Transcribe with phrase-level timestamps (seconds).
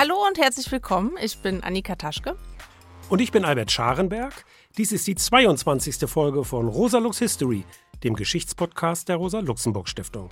[0.00, 1.12] Hallo und herzlich willkommen.
[1.22, 2.34] Ich bin Annika Taschke.
[3.10, 4.46] Und ich bin Albert Scharenberg.
[4.78, 6.08] Dies ist die 22.
[6.08, 7.64] Folge von Rosa Lux History,
[8.02, 10.30] dem Geschichtspodcast der Rosa-Luxemburg-Stiftung.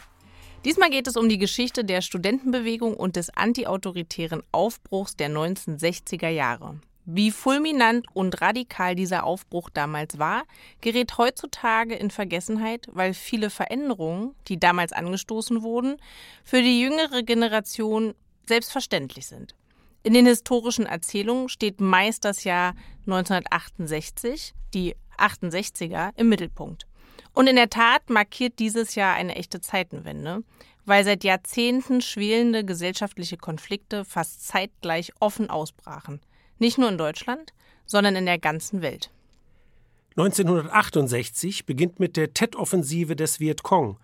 [0.65, 6.81] Diesmal geht es um die Geschichte der Studentenbewegung und des antiautoritären Aufbruchs der 1960er Jahre.
[7.05, 10.45] Wie fulminant und radikal dieser Aufbruch damals war,
[10.81, 15.99] gerät heutzutage in Vergessenheit, weil viele Veränderungen, die damals angestoßen wurden,
[16.43, 18.15] für die jüngere Generation
[18.49, 19.55] selbstverständlich sind.
[20.03, 22.75] In den historischen Erzählungen steht meist das Jahr
[23.07, 26.87] 1968, die 68er, im Mittelpunkt.
[27.35, 30.43] Und in der Tat markiert dieses Jahr eine echte Zeitenwende,
[30.87, 36.21] weil seit Jahrzehnten schwelende gesellschaftliche Konflikte fast zeitgleich offen ausbrachen.
[36.59, 37.53] Nicht nur in Deutschland,
[37.85, 39.11] sondern in der ganzen Welt.
[40.17, 43.99] 1968 beginnt mit der Tet-Offensive des Vietcong,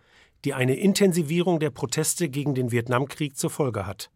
[0.44, 4.10] die eine Intensivierung der Proteste gegen den Vietnamkrieg zur Folge hat.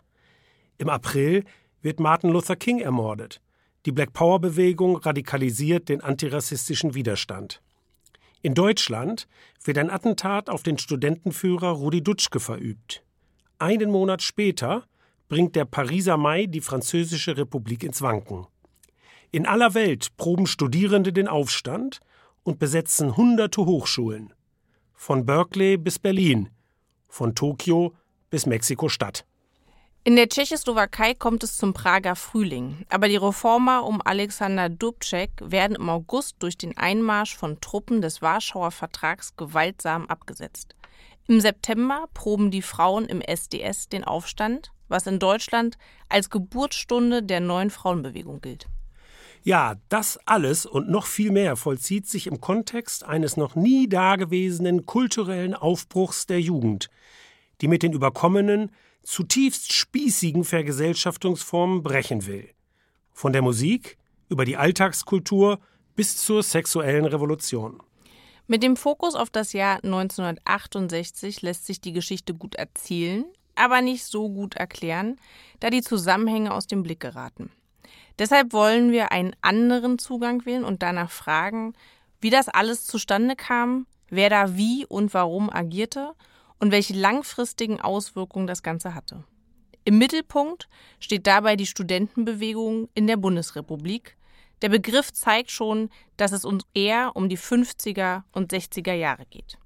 [0.79, 1.45] Im April
[1.83, 3.41] wird Martin Luther King ermordet.
[3.85, 7.61] Die Black Power Bewegung radikalisiert den antirassistischen Widerstand.
[8.43, 9.27] In Deutschland
[9.65, 13.03] wird ein Attentat auf den Studentenführer Rudi Dutschke verübt.
[13.59, 14.85] Einen Monat später
[15.29, 18.47] bringt der Pariser Mai die Französische Republik ins Wanken.
[19.33, 22.01] In aller Welt proben Studierende den Aufstand
[22.45, 24.33] und besetzen hunderte Hochschulen.
[24.95, 26.49] Von Berkeley bis Berlin,
[27.09, 27.95] von Tokio
[28.31, 29.28] bis Mexiko-Stadt.
[30.09, 35.77] In der Tschechoslowakei kommt es zum Prager Frühling, aber die Reformer um Alexander Dubček werden
[35.77, 40.75] im August durch den Einmarsch von Truppen des Warschauer Vertrags gewaltsam abgesetzt.
[41.27, 45.77] Im September proben die Frauen im SDS den Aufstand was in Deutschland
[46.09, 48.67] als Geburtsstunde der neuen Frauenbewegung gilt.
[49.43, 54.87] Ja, das alles und noch viel mehr vollzieht sich im Kontext eines noch nie dagewesenen
[54.87, 56.89] kulturellen Aufbruchs der Jugend,
[57.61, 62.51] die mit den überkommenen, zutiefst spießigen Vergesellschaftungsformen brechen will.
[63.13, 63.99] Von der Musik
[64.29, 65.59] über die Alltagskultur
[65.97, 67.83] bis zur sexuellen Revolution.
[68.47, 74.05] Mit dem Fokus auf das Jahr 1968 lässt sich die Geschichte gut erzählen, aber nicht
[74.05, 75.17] so gut erklären,
[75.61, 77.51] da die Zusammenhänge aus dem Blick geraten.
[78.19, 81.75] Deshalb wollen wir einen anderen Zugang wählen und danach fragen,
[82.21, 86.15] wie das alles zustande kam, wer da wie und warum agierte
[86.59, 89.25] und welche langfristigen Auswirkungen das Ganze hatte.
[89.85, 90.69] Im Mittelpunkt
[91.01, 94.17] steht dabei die Studentenbewegung in der Bundesrepublik.
[94.61, 99.57] Der Begriff zeigt schon, dass es uns eher um die 50er und 60er Jahre geht.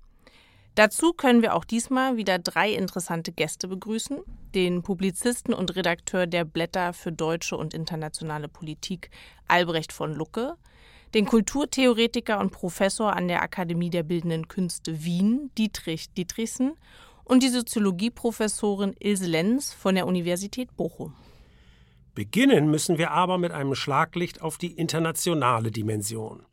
[0.75, 4.21] Dazu können wir auch diesmal wieder drei interessante Gäste begrüßen.
[4.55, 9.11] Den Publizisten und Redakteur der Blätter für deutsche und internationale Politik
[9.49, 10.57] Albrecht von Lucke,
[11.15, 16.73] den Kulturtheoretiker und Professor an der Akademie der Bildenden Künste Wien Dietrich Dietrichsen
[17.25, 21.15] und die Soziologieprofessorin Ilse Lenz von der Universität Bochum.
[22.15, 26.45] Beginnen müssen wir aber mit einem Schlaglicht auf die internationale Dimension.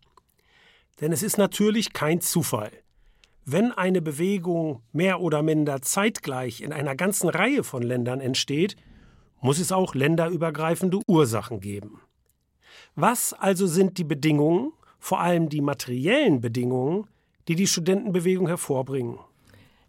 [1.02, 2.72] Denn es ist natürlich kein Zufall,
[3.46, 8.76] wenn eine Bewegung mehr oder minder zeitgleich in einer ganzen Reihe von Ländern entsteht,
[9.42, 12.00] muss es auch länderübergreifende Ursachen geben.
[12.96, 17.08] Was also sind die Bedingungen, vor allem die materiellen Bedingungen,
[17.48, 19.20] die die Studentenbewegung hervorbringen?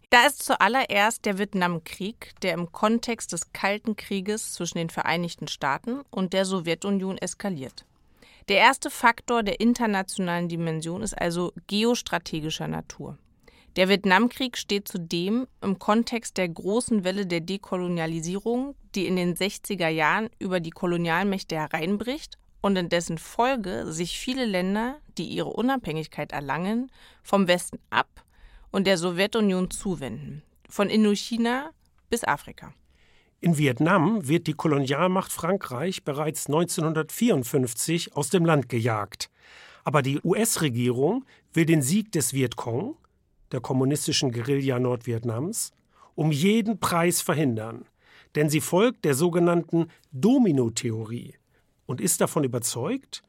[0.09, 6.01] Da ist zuallererst der Vietnamkrieg, der im Kontext des Kalten Krieges zwischen den Vereinigten Staaten
[6.09, 7.85] und der Sowjetunion eskaliert.
[8.49, 13.17] Der erste Faktor der internationalen Dimension ist also geostrategischer Natur.
[13.77, 19.87] Der Vietnamkrieg steht zudem im Kontext der großen Welle der Dekolonialisierung, die in den 60er
[19.87, 26.31] Jahren über die Kolonialmächte hereinbricht und in dessen Folge sich viele Länder, die ihre Unabhängigkeit
[26.31, 26.91] erlangen,
[27.23, 28.23] vom Westen ab
[28.71, 31.71] und der Sowjetunion zuwenden, von Indochina
[32.09, 32.73] bis Afrika.
[33.41, 39.31] In Vietnam wird die Kolonialmacht Frankreich bereits 1954 aus dem Land gejagt.
[39.83, 42.95] Aber die US-Regierung will den Sieg des Vietcong
[43.51, 45.71] der kommunistischen Guerilla Nordvietnams,
[46.13, 47.85] um jeden Preis verhindern,
[48.35, 51.33] denn sie folgt der sogenannten Domino-Theorie
[51.91, 53.21] und ist davon überzeugt,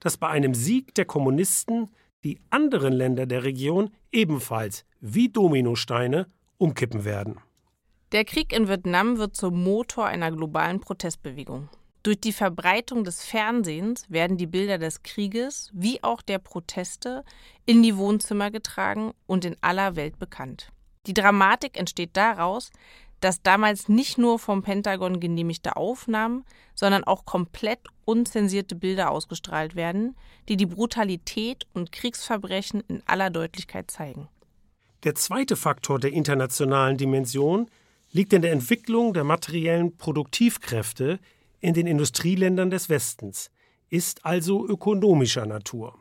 [0.00, 1.90] dass bei einem Sieg der Kommunisten
[2.24, 6.26] die anderen Länder der Region ebenfalls wie Dominosteine
[6.56, 7.36] umkippen werden.
[8.12, 11.68] Der Krieg in Vietnam wird zum Motor einer globalen Protestbewegung.
[12.02, 17.22] Durch die Verbreitung des Fernsehens werden die Bilder des Krieges wie auch der Proteste
[17.66, 20.70] in die Wohnzimmer getragen und in aller Welt bekannt.
[21.06, 22.70] Die Dramatik entsteht daraus,
[23.20, 26.44] dass damals nicht nur vom Pentagon genehmigte Aufnahmen,
[26.76, 30.14] sondern auch komplett unzensierte Bilder ausgestrahlt werden,
[30.48, 34.28] die die Brutalität und Kriegsverbrechen in aller Deutlichkeit zeigen.
[35.02, 37.68] Der zweite Faktor der internationalen Dimension
[38.12, 41.18] liegt in der Entwicklung der materiellen Produktivkräfte,
[41.60, 43.50] in den Industrieländern des Westens,
[43.88, 45.98] ist also ökonomischer Natur.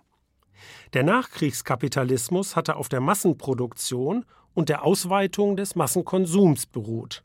[0.93, 7.23] Der Nachkriegskapitalismus hatte auf der Massenproduktion und der Ausweitung des Massenkonsums beruht.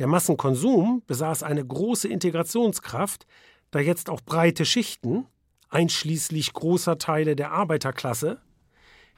[0.00, 3.26] Der Massenkonsum besaß eine große Integrationskraft,
[3.70, 5.26] da jetzt auch breite Schichten,
[5.68, 8.40] einschließlich großer Teile der Arbeiterklasse,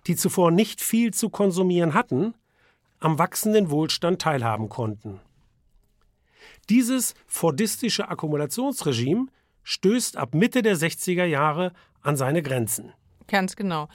[0.08, 2.34] die zuvor nicht viel zu konsumieren hatten,
[2.98, 5.20] am wachsenden Wohlstand teilhaben konnten.
[6.68, 9.28] Dieses fordistische Akkumulationsregime
[9.62, 12.92] stößt ab Mitte der 60er Jahre an seine Grenzen.
[13.32, 13.88] Ganz genau.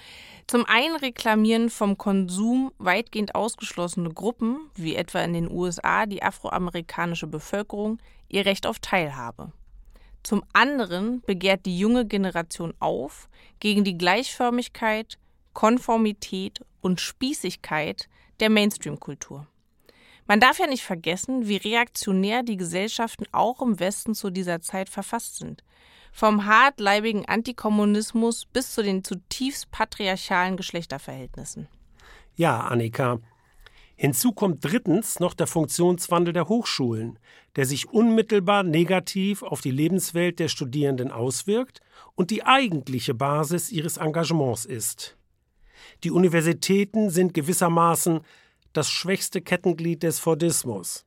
[0.48, 7.28] Zum einen reklamieren vom Konsum weitgehend ausgeschlossene Gruppen, wie etwa in den USA die afroamerikanische
[7.28, 8.00] Bevölkerung,
[8.30, 9.52] ihr Recht auf Teilhabe.
[10.24, 13.30] Zum anderen begehrt die junge Generation auf
[13.60, 15.20] gegen die Gleichförmigkeit,
[15.54, 18.10] Konformität und Spießigkeit
[18.40, 19.46] der Mainstream-Kultur.
[20.26, 24.90] Man darf ja nicht vergessen, wie reaktionär die Gesellschaften auch im Westen zu dieser Zeit
[24.90, 25.64] verfasst sind.
[26.12, 31.68] Vom hartleibigen Antikommunismus bis zu den zutiefst patriarchalen Geschlechterverhältnissen.
[32.36, 33.20] Ja, Annika.
[33.96, 37.18] Hinzu kommt drittens noch der Funktionswandel der Hochschulen,
[37.56, 41.82] der sich unmittelbar negativ auf die Lebenswelt der Studierenden auswirkt
[42.14, 45.18] und die eigentliche Basis ihres Engagements ist.
[46.04, 48.22] Die Universitäten sind gewissermaßen
[48.74, 51.06] das schwächste Kettenglied des Fordismus.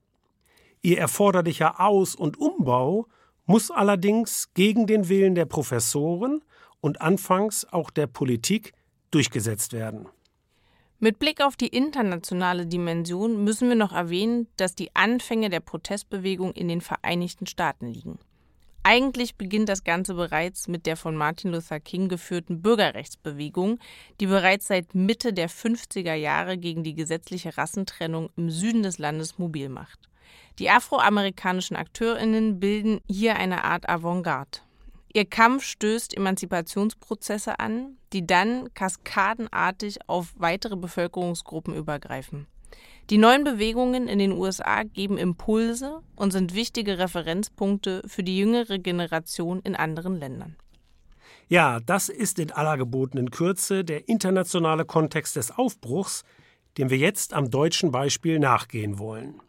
[0.83, 3.07] Ihr erforderlicher Aus- und Umbau
[3.51, 6.45] muss allerdings gegen den Willen der Professoren
[6.81, 8.75] und anfangs auch der Politik
[9.11, 10.07] durchgesetzt werden.
[11.01, 16.53] Mit Blick auf die internationale Dimension müssen wir noch erwähnen, dass die Anfänge der Protestbewegung
[16.53, 18.21] in den Vereinigten Staaten liegen.
[18.85, 23.81] Eigentlich beginnt das Ganze bereits mit der von Martin Luther King geführten Bürgerrechtsbewegung,
[24.21, 29.39] die bereits seit Mitte der 50er Jahre gegen die gesetzliche Rassentrennung im Süden des Landes
[29.39, 30.10] mobil macht.
[30.59, 34.61] Die afroamerikanischen Akteurinnen bilden hier eine Art Avantgarde.
[35.13, 42.47] Ihr Kampf stößt Emanzipationsprozesse an, die dann kaskadenartig auf weitere Bevölkerungsgruppen übergreifen.
[43.11, 48.79] Die neuen Bewegungen in den USA geben Impulse und sind wichtige Referenzpunkte für die jüngere
[48.79, 50.57] Generation in anderen Ländern.
[51.49, 56.23] Ja, das ist in aller gebotenen Kürze der internationale Kontext des Aufbruchs,
[56.79, 59.41] dem wir jetzt am deutschen Beispiel nachgehen wollen.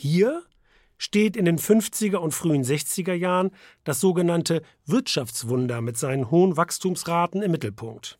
[0.00, 0.44] Hier
[0.96, 3.50] steht in den 50er und frühen 60er Jahren
[3.82, 8.16] das sogenannte Wirtschaftswunder mit seinen hohen Wachstumsraten im Mittelpunkt.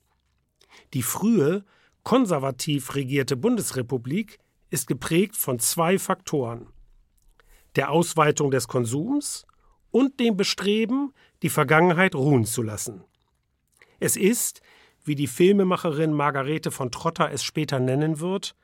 [0.92, 1.64] Die frühe,
[2.02, 4.40] konservativ regierte Bundesrepublik
[4.70, 6.66] ist geprägt von zwei Faktoren
[7.76, 9.46] der Ausweitung des Konsums
[9.92, 11.14] und dem Bestreben,
[11.44, 13.04] die Vergangenheit ruhen zu lassen.
[14.00, 14.62] Es ist,
[15.04, 18.56] wie die Filmemacherin Margarete von Trotter es später nennen wird,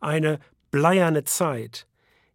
[0.00, 0.38] eine
[0.70, 1.86] bleierne Zeit,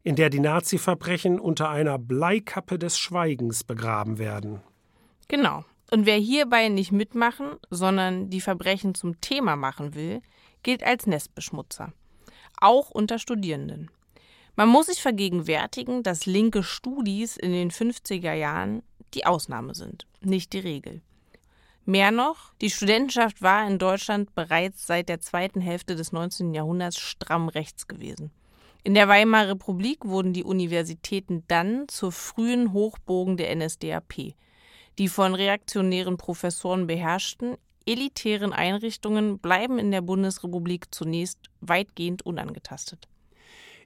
[0.07, 4.61] in der die Nazi-Verbrechen unter einer Bleikappe des Schweigens begraben werden.
[5.27, 5.65] Genau.
[5.91, 10.21] Und wer hierbei nicht mitmachen, sondern die Verbrechen zum Thema machen will,
[10.63, 11.91] gilt als Nestbeschmutzer
[12.61, 13.91] auch unter Studierenden.
[14.55, 18.83] Man muss sich vergegenwärtigen, dass linke Studis in den 50er Jahren
[19.13, 21.01] die Ausnahme sind, nicht die Regel.
[21.83, 26.53] Mehr noch, die Studentenschaft war in Deutschland bereits seit der zweiten Hälfte des 19.
[26.53, 28.31] Jahrhunderts stramm rechts gewesen.
[28.87, 34.33] In der Weimarer Republik wurden die Universitäten dann zur frühen Hochbogen der NSDAP.
[34.97, 43.09] Die von reaktionären Professoren beherrschten, elitären Einrichtungen bleiben in der Bundesrepublik zunächst weitgehend unangetastet.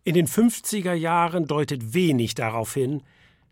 [0.04, 3.02] In den 50er Jahren deutet wenig darauf hin,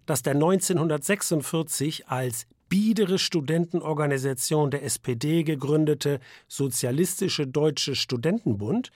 [0.06, 8.92] dass der 1946 als biedere Studentenorganisation der SPD gegründete Sozialistische Deutsche Studentenbund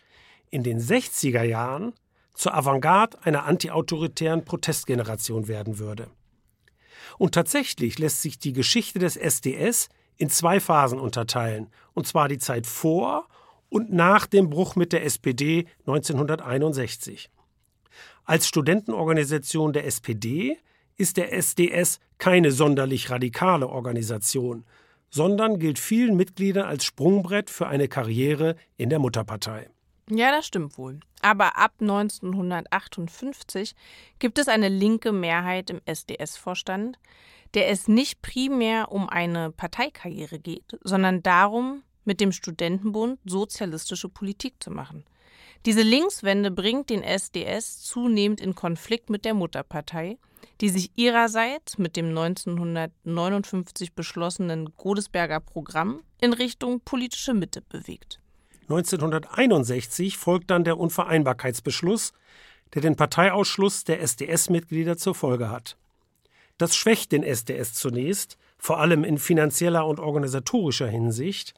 [0.52, 1.94] in den 60er Jahren
[2.34, 6.08] zur Avantgarde einer antiautoritären Protestgeneration werden würde.
[7.18, 12.38] Und tatsächlich lässt sich die Geschichte des SDS in zwei Phasen unterteilen, und zwar die
[12.38, 13.28] Zeit vor
[13.70, 17.30] und nach dem Bruch mit der SPD 1961.
[18.24, 20.58] Als Studentenorganisation der SPD
[20.96, 24.64] ist der SDS keine sonderlich radikale Organisation,
[25.10, 29.70] sondern gilt vielen Mitgliedern als Sprungbrett für eine Karriere in der Mutterpartei.
[30.10, 31.00] Ja, das stimmt wohl.
[31.22, 33.76] Aber ab 1958
[34.20, 37.00] gibt es eine linke Mehrheit im SDS-Vorstand,
[37.54, 44.56] der es nicht primär um eine Parteikarriere geht, sondern darum, mit dem Studentenbund sozialistische Politik
[44.62, 45.06] zu machen.
[45.66, 50.18] Diese Linkswende bringt den SDS zunehmend in Konflikt mit der Mutterpartei,
[50.60, 58.20] die sich ihrerseits mit dem 1959 beschlossenen Godesberger Programm in Richtung politische Mitte bewegt.
[58.64, 62.14] 1961 folgt dann der Unvereinbarkeitsbeschluss,
[62.74, 65.78] der den Parteiausschluss der SDS-Mitglieder zur Folge hat.
[66.58, 71.54] Das schwächt den SDS zunächst, vor allem in finanzieller und organisatorischer Hinsicht,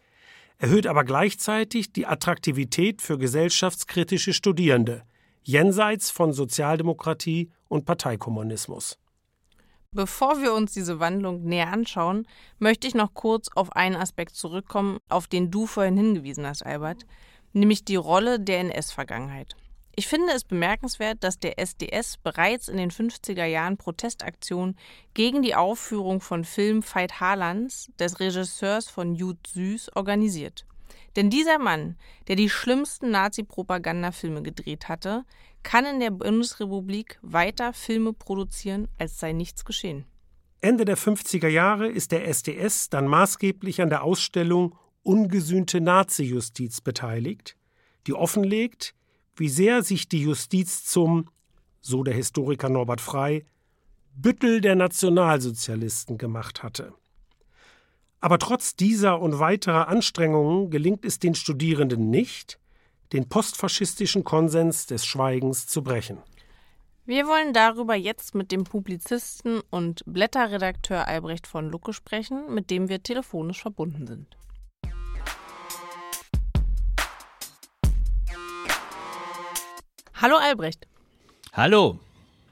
[0.58, 5.04] erhöht aber gleichzeitig die Attraktivität für gesellschaftskritische Studierende,
[5.44, 8.98] jenseits von Sozialdemokratie und Parteikommunismus.
[9.96, 12.28] Bevor wir uns diese Wandlung näher anschauen,
[12.60, 17.06] möchte ich noch kurz auf einen Aspekt zurückkommen, auf den du vorhin hingewiesen hast, Albert,
[17.54, 19.56] nämlich die Rolle der NS-Vergangenheit.
[19.96, 24.78] Ich finde es bemerkenswert, dass der SDS bereits in den 50er Jahren Protestaktionen
[25.14, 30.66] gegen die Aufführung von Film Veit Harlands, des Regisseurs von Jud Süß, organisiert.
[31.16, 31.96] Denn dieser Mann,
[32.28, 35.24] der die schlimmsten Nazi-Propagandafilme gedreht hatte,
[35.66, 40.06] kann in der Bundesrepublik weiter Filme produzieren, als sei nichts geschehen.
[40.62, 47.58] Ende der 50er Jahre ist der SDS dann maßgeblich an der Ausstellung Ungesühnte Nazi-Justiz beteiligt,
[48.08, 48.96] die offenlegt,
[49.36, 51.30] wie sehr sich die Justiz zum,
[51.82, 53.46] so der Historiker Norbert Frey,
[54.16, 56.94] Büttel der Nationalsozialisten gemacht hatte.
[58.20, 62.60] Aber trotz dieser und weiterer Anstrengungen gelingt es den Studierenden nicht,
[63.14, 66.18] den postfaschistischen Konsens des Schweigens zu brechen.
[67.06, 72.90] Wir wollen darüber jetzt mit dem Publizisten und Blätterredakteur Albrecht von Lucke sprechen, mit dem
[72.90, 74.36] wir telefonisch verbunden sind.
[80.16, 80.88] Hallo Albrecht.
[81.54, 82.00] Hallo.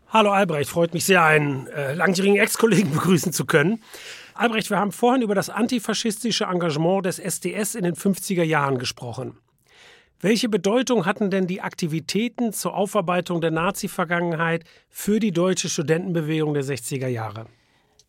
[0.10, 3.82] Hallo Albrecht, freut mich sehr, einen äh, langjährigen Ex-Kollegen begrüßen zu können.
[4.36, 9.40] Albrecht, wir haben vorhin über das antifaschistische Engagement des SDS in den 50er Jahren gesprochen.
[10.24, 16.64] Welche Bedeutung hatten denn die Aktivitäten zur Aufarbeitung der Nazi-Vergangenheit für die deutsche Studentenbewegung der
[16.64, 17.48] 60er Jahre?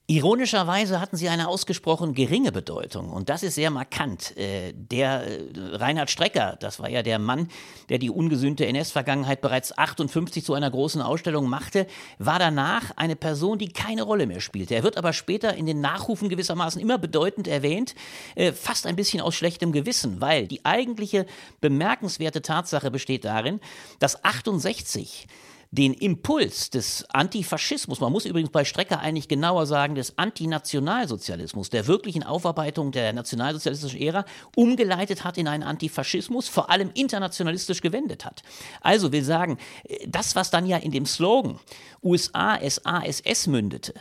[0.07, 4.37] Ironischerweise hatten sie eine ausgesprochen geringe Bedeutung und das ist sehr markant.
[4.37, 7.49] Äh, der äh, Reinhard Strecker, das war ja der Mann,
[7.89, 11.87] der die ungesühnte NS-Vergangenheit bereits 58 zu einer großen Ausstellung machte,
[12.19, 14.75] war danach eine Person, die keine Rolle mehr spielte.
[14.75, 17.95] Er wird aber später in den Nachrufen gewissermaßen immer bedeutend erwähnt,
[18.35, 21.25] äh, fast ein bisschen aus schlechtem Gewissen, weil die eigentliche
[21.63, 23.59] bemerkenswerte Tatsache besteht darin,
[24.01, 25.29] dass 68
[25.75, 31.89] den Impuls des Antifaschismus, man muss übrigens bei Strecker eigentlich genauer sagen, des Antinationalsozialismus, der
[31.89, 38.43] wirklichen Aufarbeitung der nationalsozialistischen Ära, umgeleitet hat in einen Antifaschismus, vor allem internationalistisch gewendet hat.
[38.83, 39.59] Also will sagen,
[40.07, 41.59] das, was dann ja in dem Slogan
[42.05, 43.95] USA, SA, SS mündete,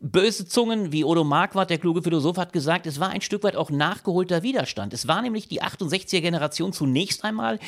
[0.00, 3.56] Böse Zungen wie Odo Marquardt, der kluge Philosoph, hat gesagt, es war ein Stück weit
[3.56, 4.94] auch nachgeholter Widerstand.
[4.94, 7.58] Es war nämlich die 68er Generation zunächst einmal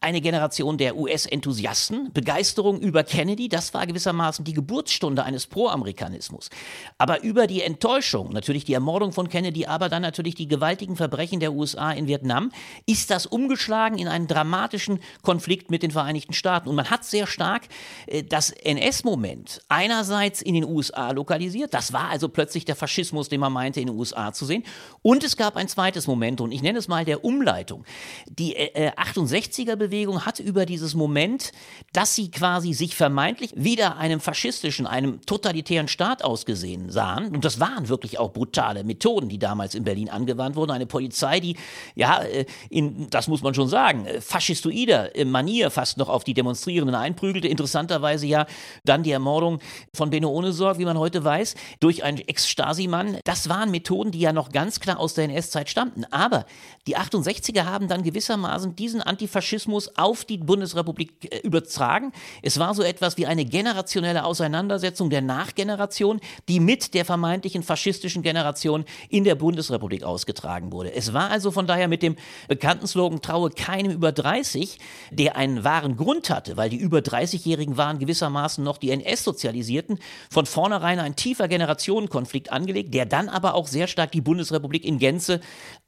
[0.00, 6.48] eine Generation der US-Enthusiasten, Begeisterung über Kennedy, das war gewissermaßen die Geburtsstunde eines Pro-Amerikanismus.
[6.96, 11.40] Aber über die Enttäuschung, natürlich die Ermordung von Kennedy, aber dann natürlich die gewaltigen Verbrechen
[11.40, 12.50] der USA in Vietnam,
[12.86, 16.68] ist das umgeschlagen in einen dramatischen Konflikt mit den Vereinigten Staaten.
[16.68, 17.62] Und man hat sehr stark
[18.06, 23.40] äh, das NS-Moment einerseits in den USA lokalisiert, das war also plötzlich der Faschismus, den
[23.40, 24.64] man meinte, in den USA zu sehen.
[25.02, 27.84] Und es gab ein zweites Moment, und ich nenne es mal der Umleitung.
[28.26, 31.52] Die äh, 68er-Bewegung äh, hat über dieses Moment,
[31.92, 37.60] dass sie quasi sich vermeintlich wieder einem faschistischen, einem totalitären Staat ausgesehen sahen, und das
[37.60, 40.70] waren wirklich auch brutale Methoden, die damals in Berlin angewandt wurden.
[40.70, 41.56] Eine Polizei, die,
[41.94, 46.34] ja, äh, in, das muss man schon sagen, äh, faschistoider Manier fast noch auf die
[46.34, 47.48] Demonstrierenden einprügelte.
[47.48, 48.46] Interessanterweise ja
[48.84, 49.60] dann die Ermordung
[49.94, 53.18] von Benno Ohnesorg, wie man heute weiß durch einen Ex-Stasi-Mann.
[53.24, 56.04] Das waren Methoden, die ja noch ganz klar aus der NS-Zeit stammten.
[56.10, 56.46] Aber
[56.86, 62.12] die 68er haben dann gewissermaßen diesen Antifaschismus auf die Bundesrepublik äh, übertragen.
[62.42, 68.22] Es war so etwas wie eine generationelle Auseinandersetzung der Nachgeneration, die mit der vermeintlichen faschistischen
[68.22, 70.94] Generation in der Bundesrepublik ausgetragen wurde.
[70.94, 72.16] Es war also von daher mit dem
[72.48, 74.78] bekannten Slogan Traue keinem über 30,
[75.10, 79.98] der einen wahren Grund hatte, weil die über 30-Jährigen waren gewissermaßen noch die NS-Sozialisierten,
[80.30, 84.98] von vornherein ein tiefer Generationenkonflikt angelegt, der dann aber auch sehr stark die Bundesrepublik in
[84.98, 85.40] Gänze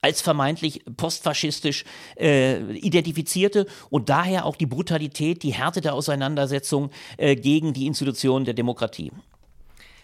[0.03, 1.85] als vermeintlich postfaschistisch
[2.19, 8.45] äh, identifizierte und daher auch die Brutalität, die Härte der Auseinandersetzung äh, gegen die Institutionen
[8.45, 9.11] der Demokratie.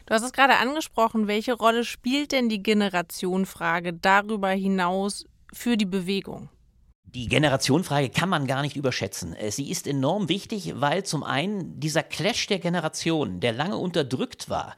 [0.07, 5.85] Du hast es gerade angesprochen, welche Rolle spielt denn die Generationenfrage darüber hinaus für die
[5.85, 6.49] Bewegung?
[7.15, 9.35] Die Generationenfrage kann man gar nicht überschätzen.
[9.35, 14.51] Äh, sie ist enorm wichtig, weil zum einen dieser Clash der Generationen, der lange unterdrückt
[14.51, 14.77] war,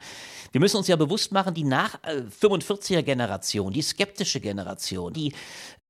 [0.51, 1.99] wir müssen uns ja bewusst machen, die nach
[2.41, 5.33] 45er äh, Generation, die skeptische Generation, die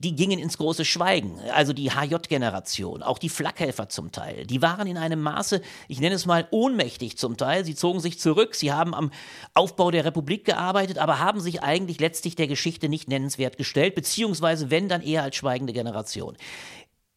[0.02, 1.40] die gingen ins große Schweigen.
[1.54, 4.48] Also die HJ-Generation, auch die Flakhelfer zum Teil.
[4.48, 7.64] Die waren in einem Maße, ich nenne es mal, ohnmächtig zum Teil.
[7.66, 9.12] Sie zogen sich zurück, sie haben am
[9.54, 14.72] Aufbau der Republik gearbeitet, aber haben sich eigentlich letztlich der Geschichte nicht nennenswert gestellt, beziehungsweise
[14.72, 16.36] wenn dann eher als schweigende Generation.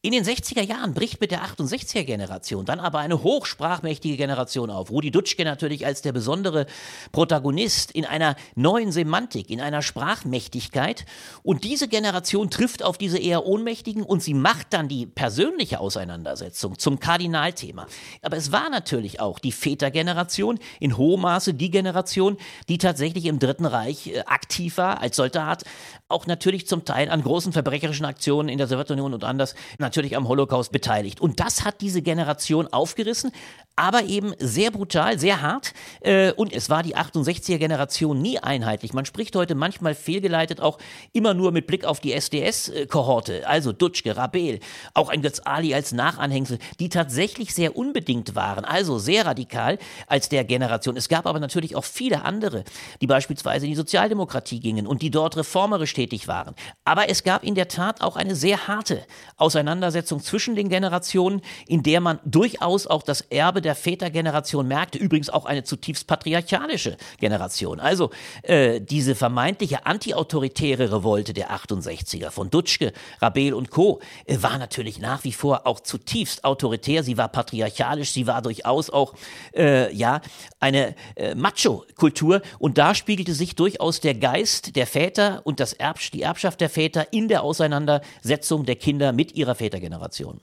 [0.05, 4.91] In den 60er Jahren bricht mit der 68er Generation dann aber eine hochsprachmächtige Generation auf.
[4.91, 6.67] Rudi Dutschke natürlich als der besondere
[7.11, 11.07] Protagonist in einer neuen Semantik, in einer Sprachmächtigkeit.
[11.43, 16.79] Und diese Generation trifft auf diese eher Ohnmächtigen und sie macht dann die persönliche Auseinandersetzung
[16.79, 17.87] zum Kardinalthema.
[18.21, 22.37] Aber es war natürlich auch die Vätergeneration, in hohem Maße die Generation,
[22.69, 25.65] die tatsächlich im Dritten Reich äh, aktiv war als Soldat,
[26.09, 29.55] auch natürlich zum Teil an großen verbrecherischen Aktionen in der Sowjetunion und anders
[29.95, 31.21] natürlich am Holocaust beteiligt.
[31.21, 33.31] Und das hat diese Generation aufgerissen,
[33.77, 35.73] aber eben sehr brutal, sehr hart.
[36.01, 38.93] Äh, und es war die 68er Generation nie einheitlich.
[38.93, 40.79] Man spricht heute manchmal fehlgeleitet auch
[41.13, 44.61] immer nur mit Blick auf die SDS-Kohorte, also Dutschke, Rabel,
[44.95, 50.29] auch ein Götz Ali als Nachanhängsel, die tatsächlich sehr unbedingt waren, also sehr radikal als
[50.29, 50.97] der Generation.
[50.97, 52.65] Es gab aber natürlich auch viele andere,
[53.01, 56.55] die beispielsweise in die Sozialdemokratie gingen und die dort reformerisch tätig waren.
[56.85, 59.05] Aber es gab in der Tat auch eine sehr harte
[59.37, 65.31] Auseinandersetzung zwischen den Generationen, in der man durchaus auch das Erbe der Vätergeneration merkte, übrigens
[65.31, 67.81] auch eine zutiefst patriarchalische Generation.
[67.81, 68.11] Also
[68.43, 74.01] äh, diese vermeintliche antiautoritäre Revolte der 68er von Dutschke, Rabel und Co.
[74.27, 77.03] Äh, war natürlich nach wie vor auch zutiefst autoritär.
[77.03, 79.15] Sie war patriarchalisch, sie war durchaus auch
[79.57, 80.21] äh, ja
[80.61, 85.95] eine äh, Macho-Kultur und da spiegelte sich durchaus der Geist der Väter und das Erb
[86.13, 90.41] die Erbschaft der Väter in der Auseinandersetzung der Kinder mit ihrer Vätergeneration.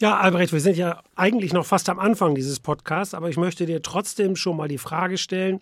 [0.00, 3.66] Ja, Albrecht, wir sind ja eigentlich noch fast am Anfang dieses Podcasts, aber ich möchte
[3.66, 5.58] dir trotzdem schon mal die Frage stellen,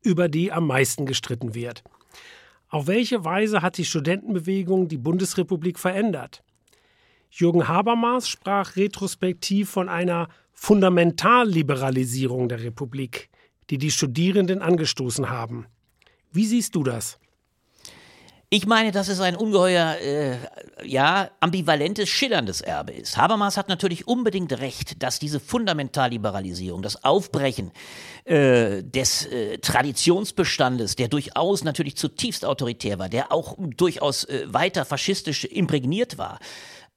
[0.00, 1.84] über die am meisten gestritten wird.
[2.70, 6.42] Auf welche Weise hat die Studentenbewegung die Bundesrepublik verändert?
[7.30, 13.28] Jürgen Habermas sprach retrospektiv von einer Fundamentalliberalisierung der Republik,
[13.68, 15.66] die die Studierenden angestoßen haben.
[16.32, 17.18] Wie siehst du das?
[18.52, 20.36] Ich meine, dass es ein ungeheuer, äh,
[20.84, 23.16] ja, ambivalentes, schillerndes Erbe ist.
[23.16, 27.70] Habermas hat natürlich unbedingt recht, dass diese Fundamentalliberalisierung, das Aufbrechen
[28.24, 34.84] äh, des äh, Traditionsbestandes, der durchaus natürlich zutiefst autoritär war, der auch durchaus äh, weiter
[34.84, 36.40] faschistisch imprägniert war,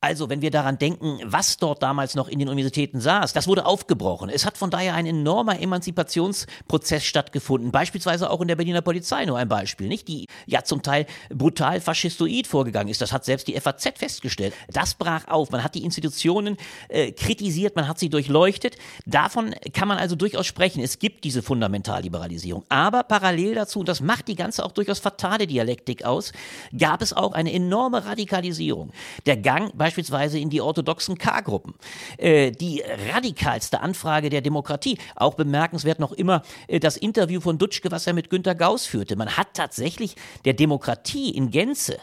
[0.04, 3.66] also, wenn wir daran denken, was dort damals noch in den Universitäten saß, das wurde
[3.66, 4.30] aufgebrochen.
[4.30, 9.38] Es hat von daher ein enormer Emanzipationsprozess stattgefunden, beispielsweise auch in der Berliner Polizei, nur
[9.38, 10.10] ein Beispiel, nicht?
[10.10, 13.00] Die ja zum Teil brutal faschistoid vorgegangen ist.
[13.00, 14.54] Das hat selbst die FAZ festgestellt.
[14.68, 15.52] Das brach auf.
[15.52, 16.58] Man hat die Institutionen
[16.90, 18.76] äh, kritisiert, man hat sie durchleuchtet.
[19.06, 20.84] Davon kann man also durchaus sprechen.
[20.84, 22.66] Es gibt diese Fundamentalliberalisierung.
[22.68, 26.34] Aber parallel dazu, und das macht die ganze auch durchaus fatale Dialektik aus,
[26.78, 28.92] gab es auch eine enorme Radikalisierung.
[29.26, 31.76] Der Gang beispielsweise in die orthodoxen K-Gruppen.
[32.18, 32.82] Äh, die
[33.14, 34.98] radikalste Anfrage der Demokratie.
[35.16, 39.16] Auch bemerkenswert noch immer äh, das Interview von Dutschke, was er mit Günter Gauss führte.
[39.16, 41.98] Man hat tatsächlich der Demokratie in Gänze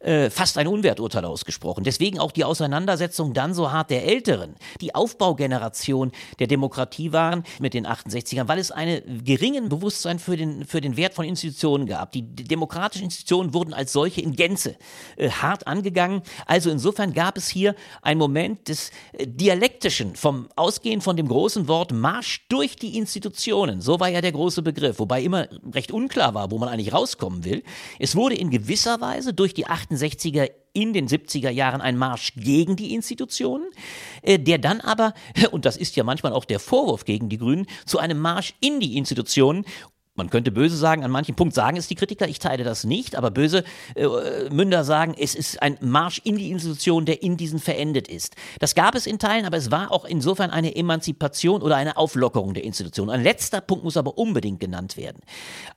[0.00, 1.84] äh, fast ein Unwerturteil ausgesprochen.
[1.84, 7.74] Deswegen auch die Auseinandersetzung dann so hart der Älteren, die Aufbaugeneration der Demokratie waren mit
[7.74, 12.10] den 68ern, weil es einen geringen Bewusstsein für den, für den Wert von Institutionen gab.
[12.10, 14.74] Die demokratischen Institutionen wurden als solche in Gänze
[15.16, 16.22] äh, hart angegangen.
[16.46, 21.28] Also insofern gab gab es hier einen Moment des äh, Dialektischen, vom Ausgehen von dem
[21.28, 23.82] großen Wort Marsch durch die Institutionen.
[23.82, 27.44] So war ja der große Begriff, wobei immer recht unklar war, wo man eigentlich rauskommen
[27.44, 27.62] will.
[27.98, 32.74] Es wurde in gewisser Weise durch die 68er in den 70er Jahren ein Marsch gegen
[32.74, 33.66] die Institutionen,
[34.22, 35.12] äh, der dann aber,
[35.50, 38.80] und das ist ja manchmal auch der Vorwurf gegen die Grünen, zu einem Marsch in
[38.80, 39.66] die Institutionen
[40.16, 43.16] man könnte böse sagen, an manchen Punkt sagen es die Kritiker, ich teile das nicht,
[43.16, 44.06] aber böse äh,
[44.50, 48.34] Münder sagen, es ist ein Marsch in die Institution, der in diesen verendet ist.
[48.58, 52.54] Das gab es in Teilen, aber es war auch insofern eine Emanzipation oder eine Auflockerung
[52.54, 53.10] der Institution.
[53.10, 55.20] Ein letzter Punkt muss aber unbedingt genannt werden.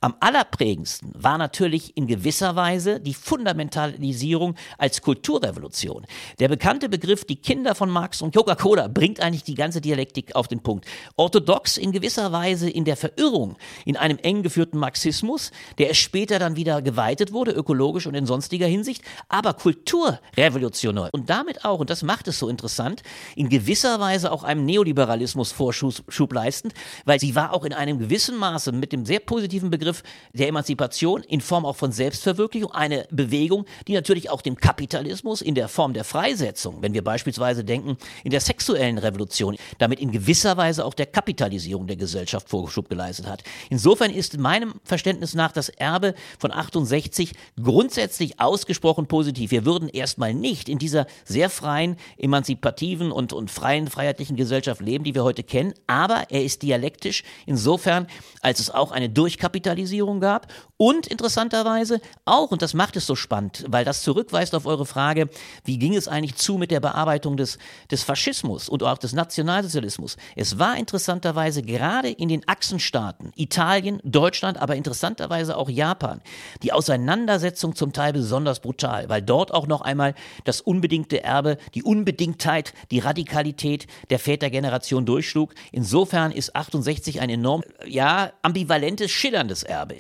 [0.02, 6.06] Am allerprägendsten war natürlich in gewisser Weise die Fundamentalisierung als Kulturrevolution.
[6.40, 10.48] Der bekannte Begriff, die Kinder von Marx und Coca-Cola, bringt eigentlich die ganze Dialektik auf
[10.48, 10.86] den Punkt.
[11.16, 16.38] Orthodox in gewisser Weise in der Verirrung, in einem eng geführten Marxismus, der es später
[16.38, 21.10] dann wieder geweitet wurde, ökologisch und in sonstiger Hinsicht, aber kulturrevolutionär.
[21.12, 23.02] Und damit auch, und das macht es so interessant,
[23.36, 28.38] in gewisser Weise auch einem Neoliberalismus Vorschub leistend, weil sie war auch in einem gewissen
[28.38, 33.66] Maße mit dem sehr positiven Begriff der Emanzipation in Form auch von Selbstverwirklichung eine Bewegung,
[33.88, 38.30] die natürlich auch dem Kapitalismus in der Form der Freisetzung, wenn wir beispielsweise denken, in
[38.30, 43.44] der sexuellen Revolution, damit in gewisser Weise auch der Kapitalisierung der Gesellschaft Vorschub geleistet hat.
[43.72, 49.52] Insofern ist meinem Verständnis nach das Erbe von 68 grundsätzlich ausgesprochen positiv.
[49.52, 55.06] Wir würden erstmal nicht in dieser sehr freien, emanzipativen und, und freien, freiheitlichen Gesellschaft leben,
[55.06, 58.08] die wir heute kennen, aber er ist dialektisch insofern,
[58.42, 63.66] als es auch eine Durchkapitalisierung gab und interessanterweise auch, und das macht es so spannend,
[63.68, 65.30] weil das zurückweist auf eure Frage,
[65.64, 67.58] wie ging es eigentlich zu mit der Bearbeitung des,
[67.90, 70.18] des Faschismus und auch des Nationalsozialismus.
[70.36, 76.22] Es war interessanterweise gerade in den Achsenstaaten, Italien, Deutschland, aber interessanterweise auch Japan,
[76.64, 81.84] die Auseinandersetzung zum Teil besonders brutal, weil dort auch noch einmal das unbedingte Erbe, die
[81.84, 85.54] Unbedingtheit, die Radikalität der Vätergeneration durchschlug.
[85.72, 89.96] Insofern ist 68 ein enorm, ja, ambivalentes, schillerndes Erbe.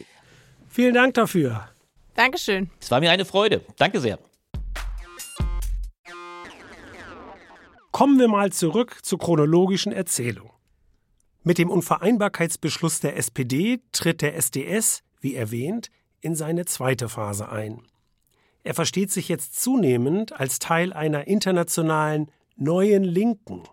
[0.67, 1.69] Vielen Dank dafür.
[2.15, 2.69] Dankeschön.
[2.79, 3.61] Es war mir eine Freude.
[3.77, 4.19] Danke sehr.
[7.91, 10.51] Kommen wir mal zurück zur chronologischen Erzählung.
[11.49, 15.89] Mit dem Unvereinbarkeitsbeschluss der SPD tritt der SDS, wie erwähnt,
[16.21, 17.81] in seine zweite Phase ein.
[18.63, 23.63] Er versteht sich jetzt zunehmend als Teil einer internationalen neuen Linken.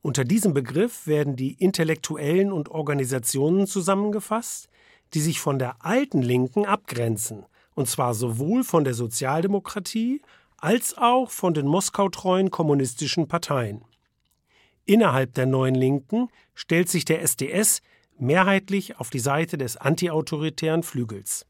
[0.00, 4.70] Unter diesem Begriff werden die Intellektuellen und Organisationen zusammengefasst,
[5.12, 10.22] die sich von der alten Linken abgrenzen, und zwar sowohl von der Sozialdemokratie
[10.56, 13.84] als auch von den moskautreuen kommunistischen Parteien.
[14.88, 17.82] Innerhalb der neuen Linken stellt sich der SDS
[18.18, 21.44] mehrheitlich auf die Seite des antiautoritären Flügels.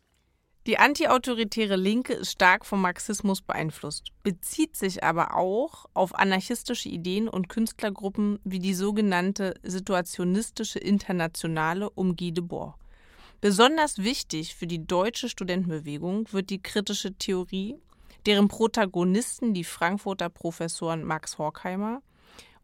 [0.66, 7.28] Die antiautoritäre Linke ist stark vom Marxismus beeinflusst, bezieht sich aber auch auf anarchistische Ideen
[7.28, 12.74] und Künstlergruppen wie die sogenannte Situationistische Internationale um Guy Debord.
[13.40, 17.76] Besonders wichtig für die deutsche Studentenbewegung wird die kritische Theorie,
[18.26, 22.02] deren Protagonisten die Frankfurter Professoren Max Horkheimer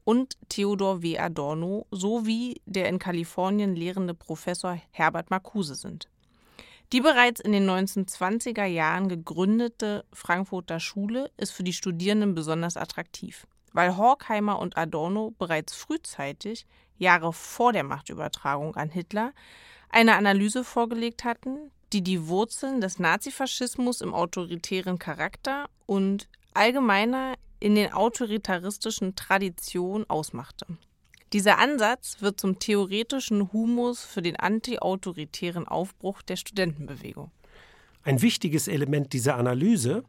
[0.05, 1.19] und Theodor W.
[1.19, 6.09] Adorno sowie der in Kalifornien lehrende Professor Herbert Marcuse sind.
[6.93, 13.47] Die bereits in den 1920er Jahren gegründete Frankfurter Schule ist für die Studierenden besonders attraktiv,
[13.73, 19.33] weil Horkheimer und Adorno bereits frühzeitig, Jahre vor der Machtübertragung an Hitler,
[19.91, 27.75] eine Analyse vorgelegt hatten, die die Wurzeln des Nazifaschismus im autoritären Charakter und allgemeiner in
[27.75, 30.67] den autoritaristischen Traditionen ausmachte.
[31.33, 37.33] Dieser Ansatz wird zum theoretischen Humus für den antiautoritären Aufbruch der Studentenbewegung.
[38.05, 40.05] Ein wichtiges Element dieser Analyse,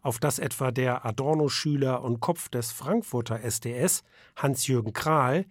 [0.00, 4.02] auf das etwa der Adorno-Schüler und Kopf des Frankfurter SDS,
[4.36, 5.44] Hans-Jürgen Krahl,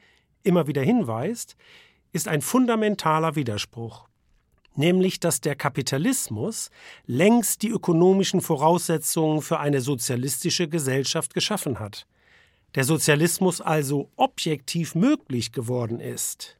[0.44, 1.56] immer wieder hinweist,
[2.14, 4.08] ist ein fundamentaler Widerspruch,
[4.76, 6.72] nämlich dass der Kapitalismus
[7.06, 12.08] längst die ökonomischen Voraussetzungen für eine sozialistische Gesellschaft geschaffen hat,
[12.76, 16.58] der Sozialismus also objektiv möglich geworden ist.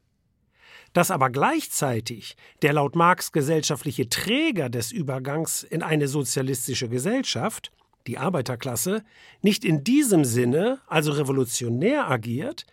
[0.92, 7.72] Dass aber gleichzeitig der laut Marx gesellschaftliche Träger des Übergangs in eine sozialistische Gesellschaft,
[8.06, 9.02] die Arbeiterklasse,
[9.40, 12.66] nicht in diesem Sinne, also revolutionär agiert,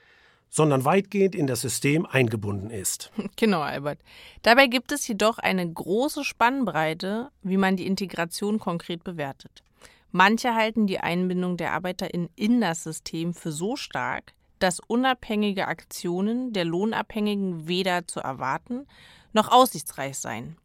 [0.50, 3.12] sondern weitgehend in das System eingebunden ist.
[3.36, 4.00] Genau, Albert.
[4.42, 9.64] Dabei gibt es jedoch eine große Spannbreite, wie man die Integration konkret bewertet.
[10.12, 16.52] Manche halten die Einbindung der ArbeiterInnen in das System für so stark, dass unabhängige Aktionen
[16.52, 18.88] der Lohnabhängigen weder zu erwarten
[19.32, 20.58] noch aussichtsreich seien.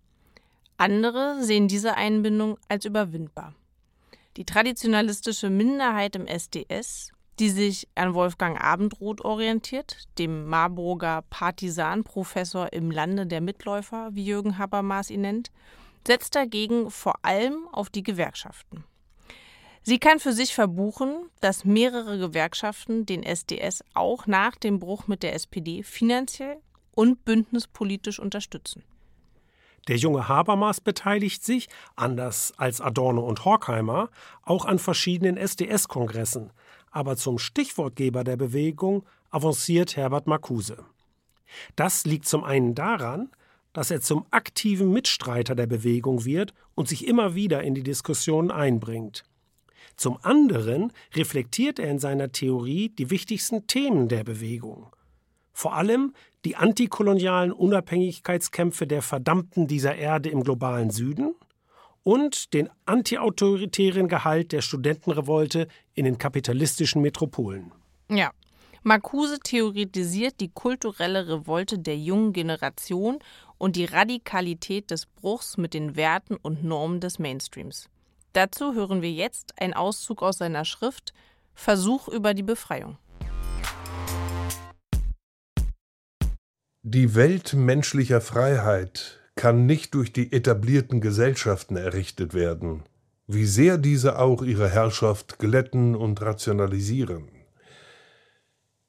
[0.77, 3.55] Andere sehen diese Einbindung als überwindbar.
[4.37, 12.90] Die traditionalistische Minderheit im SDS die sich an Wolfgang Abendroth orientiert, dem Marburger Partisanprofessor im
[12.90, 15.51] Lande der Mitläufer, wie Jürgen Habermas ihn nennt,
[16.07, 18.85] setzt dagegen vor allem auf die Gewerkschaften.
[19.83, 25.23] Sie kann für sich verbuchen, dass mehrere Gewerkschaften den SDS auch nach dem Bruch mit
[25.23, 26.57] der SPD finanziell
[26.92, 28.83] und bündnispolitisch unterstützen.
[29.88, 34.09] Der junge Habermas beteiligt sich, anders als Adorno und Horkheimer,
[34.42, 36.51] auch an verschiedenen SDS-Kongressen,
[36.94, 40.76] aber zum Stichwortgeber der Bewegung avanciert Herbert Marcuse.
[41.74, 43.30] Das liegt zum einen daran,
[43.72, 48.52] dass er zum aktiven Mitstreiter der Bewegung wird und sich immer wieder in die Diskussionen
[48.52, 49.24] einbringt.
[49.96, 54.87] Zum anderen reflektiert er in seiner Theorie die wichtigsten Themen der Bewegung.
[55.52, 61.35] Vor allem die antikolonialen Unabhängigkeitskämpfe der Verdammten dieser Erde im globalen Süden
[62.04, 67.72] und den antiautoritären Gehalt der Studentenrevolte in den kapitalistischen Metropolen.
[68.08, 68.30] Ja.
[68.86, 73.18] Marcuse theoretisiert die kulturelle Revolte der jungen Generation
[73.56, 77.88] und die Radikalität des Bruchs mit den Werten und Normen des Mainstreams.
[78.34, 81.14] Dazu hören wir jetzt einen Auszug aus seiner Schrift
[81.54, 82.98] Versuch über die Befreiung.
[86.82, 92.83] Die Welt menschlicher Freiheit kann nicht durch die etablierten Gesellschaften errichtet werden,
[93.27, 97.29] wie sehr diese auch ihre Herrschaft glätten und rationalisieren.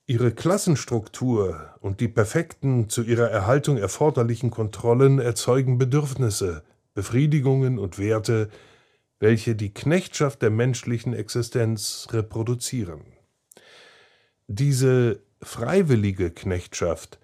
[0.07, 8.49] Ihre Klassenstruktur und die perfekten, zu ihrer Erhaltung erforderlichen Kontrollen erzeugen Bedürfnisse, Befriedigungen und Werte,
[9.19, 13.01] welche die Knechtschaft der menschlichen Existenz reproduzieren.
[14.47, 17.19] Diese freiwillige Knechtschaft,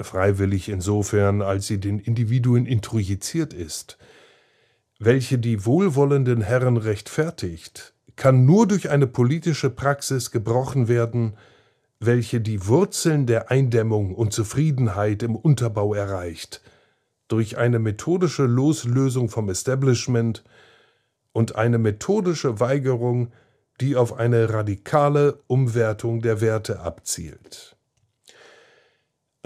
[0.00, 3.98] freiwillig insofern, als sie den Individuen introjiziert ist,
[4.98, 11.36] welche die wohlwollenden Herren rechtfertigt, kann nur durch eine politische Praxis gebrochen werden,
[12.00, 16.62] welche die Wurzeln der Eindämmung und Zufriedenheit im Unterbau erreicht,
[17.28, 20.44] durch eine methodische Loslösung vom Establishment
[21.32, 23.32] und eine methodische Weigerung,
[23.80, 27.75] die auf eine radikale Umwertung der Werte abzielt.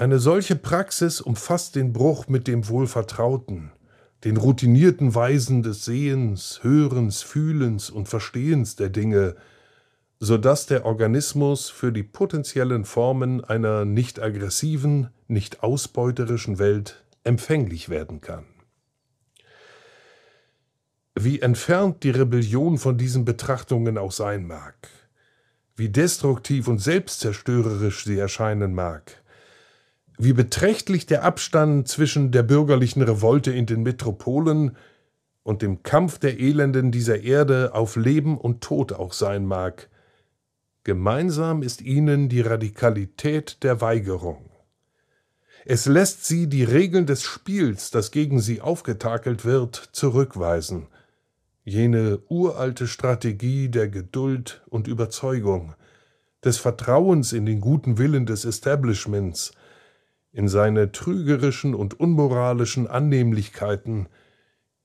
[0.00, 3.70] Eine solche Praxis umfasst den Bruch mit dem Wohlvertrauten,
[4.24, 9.36] den routinierten Weisen des Sehens, Hörens, Fühlens und Verstehens der Dinge,
[10.18, 17.90] so dass der Organismus für die potenziellen Formen einer nicht aggressiven, nicht ausbeuterischen Welt empfänglich
[17.90, 18.46] werden kann.
[21.14, 24.88] Wie entfernt die Rebellion von diesen Betrachtungen auch sein mag,
[25.76, 29.19] wie destruktiv und selbstzerstörerisch sie erscheinen mag,
[30.22, 34.76] wie beträchtlich der Abstand zwischen der bürgerlichen Revolte in den Metropolen
[35.42, 39.88] und dem Kampf der Elenden dieser Erde auf Leben und Tod auch sein mag,
[40.84, 44.50] Gemeinsam ist ihnen die Radikalität der Weigerung.
[45.66, 50.86] Es lässt sie die Regeln des Spiels, das gegen sie aufgetakelt wird, zurückweisen,
[51.64, 55.74] jene uralte Strategie der Geduld und Überzeugung,
[56.42, 59.52] des Vertrauens in den guten Willen des Establishments,
[60.32, 64.08] in seine trügerischen und unmoralischen Annehmlichkeiten,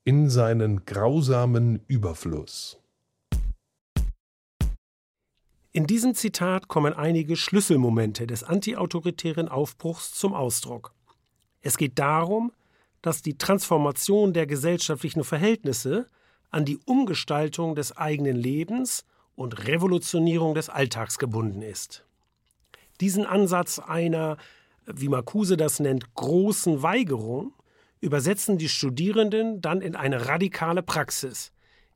[0.04, 2.80] in seinen grausamen Überfluss.
[5.72, 10.94] In diesem Zitat kommen einige Schlüsselmomente des antiautoritären Aufbruchs zum Ausdruck.
[11.62, 12.54] Es geht darum,
[13.02, 16.10] dass die Transformation der gesellschaftlichen Verhältnisse
[16.50, 19.04] an die Umgestaltung des eigenen Lebens
[19.36, 22.06] und Revolutionierung des Alltags gebunden ist.
[23.02, 24.38] Diesen Ansatz einer,
[24.86, 27.54] wie Marcuse das nennt, großen Weigerung
[28.02, 31.52] übersetzen die Studierenden dann in eine radikale Praxis,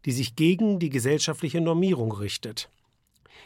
[0.05, 2.69] die sich gegen die gesellschaftliche Normierung richtet.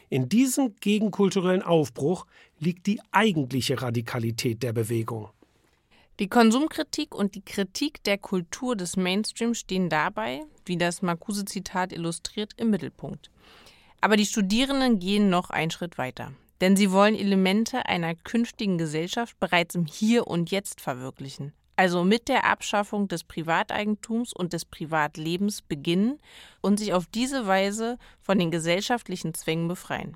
[0.10, 2.26] In diesem gegenkulturellen Aufbruch
[2.60, 5.30] liegt die eigentliche Radikalität der Bewegung.
[6.20, 12.52] Die Konsumkritik und die Kritik der Kultur des Mainstream stehen dabei, wie das Marcuse-Zitat illustriert,
[12.58, 13.32] im Mittelpunkt.
[14.00, 16.32] Aber die Studierenden gehen noch einen Schritt weiter.
[16.64, 22.28] Denn sie wollen Elemente einer künftigen Gesellschaft bereits im Hier und Jetzt verwirklichen also mit
[22.28, 26.20] der Abschaffung des Privateigentums und des Privatlebens beginnen
[26.62, 30.16] und sich auf diese Weise von den gesellschaftlichen Zwängen befreien.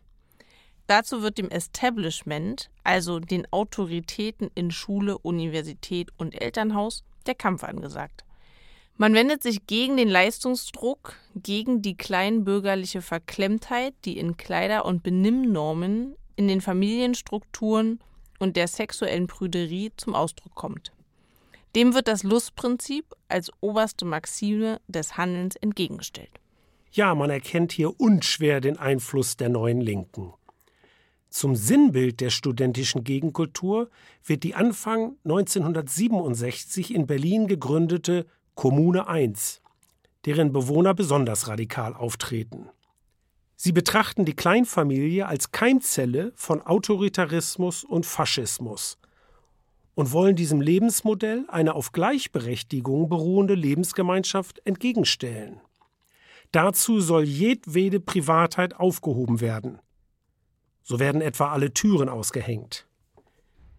[0.85, 8.23] Dazu wird dem Establishment, also den Autoritäten in Schule, Universität und Elternhaus, der Kampf angesagt.
[8.95, 16.15] Man wendet sich gegen den Leistungsdruck, gegen die kleinbürgerliche Verklemmtheit, die in Kleider- und Benimmnormen,
[16.37, 17.99] in den Familienstrukturen
[18.39, 20.93] und der sexuellen Prüderie zum Ausdruck kommt.
[21.75, 26.31] Dem wird das Lustprinzip als oberste Maxime des Handelns entgegengestellt.
[26.91, 30.33] Ja, man erkennt hier unschwer den Einfluss der neuen Linken.
[31.29, 33.89] Zum Sinnbild der studentischen Gegenkultur
[34.23, 39.61] wird die Anfang 1967 in Berlin gegründete Kommune 1,
[40.25, 42.69] deren Bewohner besonders radikal auftreten.
[43.59, 48.99] Sie betrachten die Kleinfamilie als Keimzelle von Autoritarismus und Faschismus
[49.95, 55.59] und wollen diesem Lebensmodell eine auf Gleichberechtigung beruhende Lebensgemeinschaft entgegenstellen.
[56.51, 59.79] Dazu soll jedwede Privatheit aufgehoben werden.
[60.83, 62.85] So werden etwa alle Türen ausgehängt.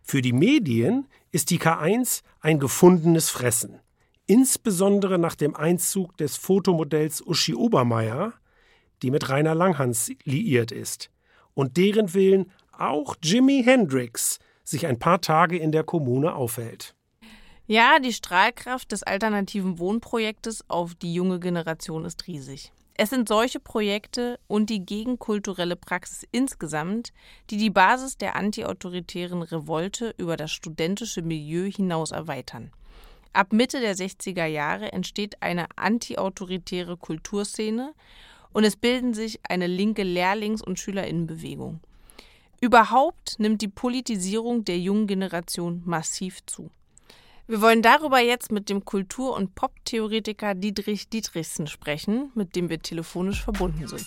[0.03, 3.79] Für die Medien ist die K1 ein gefundenes Fressen,
[4.27, 8.33] insbesondere nach dem Einzug des Fotomodells Uschi Obermeier,
[9.03, 11.11] die mit Rainer Langhans liiert ist,
[11.55, 16.95] und deren Willen auch Jimi Hendrix sich ein paar Tage in der Kommune aufhält.
[17.67, 22.73] Ja, die Strahlkraft des alternativen Wohnprojektes auf die junge Generation ist riesig.
[23.01, 27.13] Es sind solche Projekte und die gegenkulturelle Praxis insgesamt,
[27.51, 32.73] die die Basis der antiautoritären Revolte über das studentische Milieu hinaus erweitern.
[33.33, 37.95] Ab Mitte der 60er Jahre entsteht eine antiautoritäre Kulturszene
[38.53, 41.81] und es bilden sich eine linke Lehrlings- und Schülerinnenbewegung.
[42.61, 46.71] Überhaupt nimmt die Politisierung der jungen Generation massiv zu.
[47.47, 52.83] Wir wollen darüber jetzt mit dem Kultur- und Pop-Theoretiker Dietrich Dietrichsen sprechen, mit dem wir
[52.83, 54.07] telefonisch verbunden sind.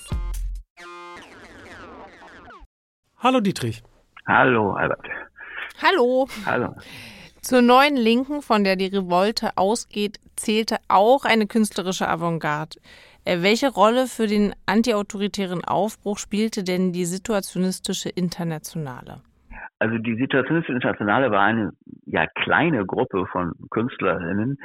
[3.17, 3.81] Hallo Dietrich.
[4.27, 5.05] Hallo Albert.
[5.81, 6.27] Hallo.
[6.45, 6.75] Hallo.
[7.41, 12.79] Zur neuen Linken, von der die Revolte ausgeht, zählte auch eine künstlerische Avantgarde.
[13.25, 19.21] Äh, welche Rolle für den antiautoritären Aufbruch spielte denn die situationistische Internationale?
[19.79, 21.71] Also die Situationistische Internationale war eine
[22.05, 24.59] ja kleine Gruppe von Künstlerinnen,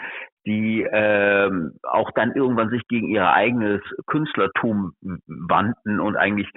[0.46, 4.92] die ähm, auch dann irgendwann sich gegen ihr eigenes Künstlertum
[5.26, 6.48] wandten und eigentlich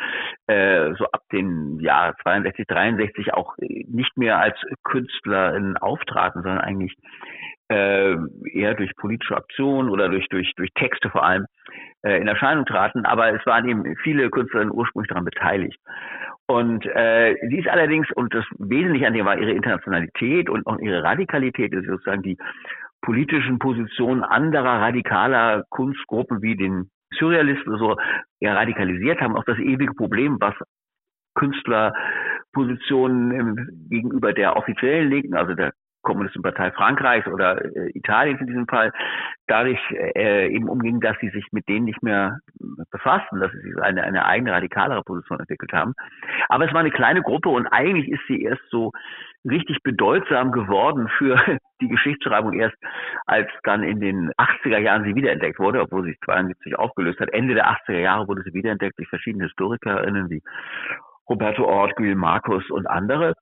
[0.47, 6.95] äh, so ab den Jahr 62, 63 auch nicht mehr als Künstlerin auftraten, sondern eigentlich
[7.69, 8.15] äh,
[8.51, 11.45] eher durch politische Aktionen oder durch, durch, durch Texte vor allem
[12.03, 13.05] äh, in Erscheinung traten.
[13.05, 15.79] Aber es waren eben viele Künstlerinnen ursprünglich daran beteiligt.
[16.47, 20.79] Und äh, sie ist allerdings, und das Wesentliche an ihr war ihre Internationalität und auch
[20.79, 22.39] ihre Radikalität, ist sozusagen die
[23.01, 27.97] politischen Positionen anderer radikaler Kunstgruppen wie den Surrealisten so
[28.39, 29.37] ja, radikalisiert haben.
[29.37, 30.55] Auch das ewige Problem, was
[31.35, 38.67] Künstlerpositionen gegenüber der offiziellen Linken, also der Kommunistischen Partei Frankreichs oder äh, Italiens in diesem
[38.67, 38.91] Fall,
[39.47, 42.39] dadurch äh, eben umging, dass sie sich mit denen nicht mehr
[42.91, 45.93] befassten, dass sie eine, eine eigene radikalere Position entwickelt haben.
[46.47, 48.91] Aber es war eine kleine Gruppe und eigentlich ist sie erst so
[49.49, 51.37] richtig bedeutsam geworden für
[51.81, 52.75] die Geschichtsschreibung erst,
[53.25, 57.29] als dann in den 80er Jahren sie wiederentdeckt wurde, obwohl sie sich 72 aufgelöst hat.
[57.33, 60.41] Ende der 80er Jahre wurde sie wiederentdeckt durch verschiedene Historikerinnen wie
[61.29, 63.33] Roberto Ort, Gül Markus und andere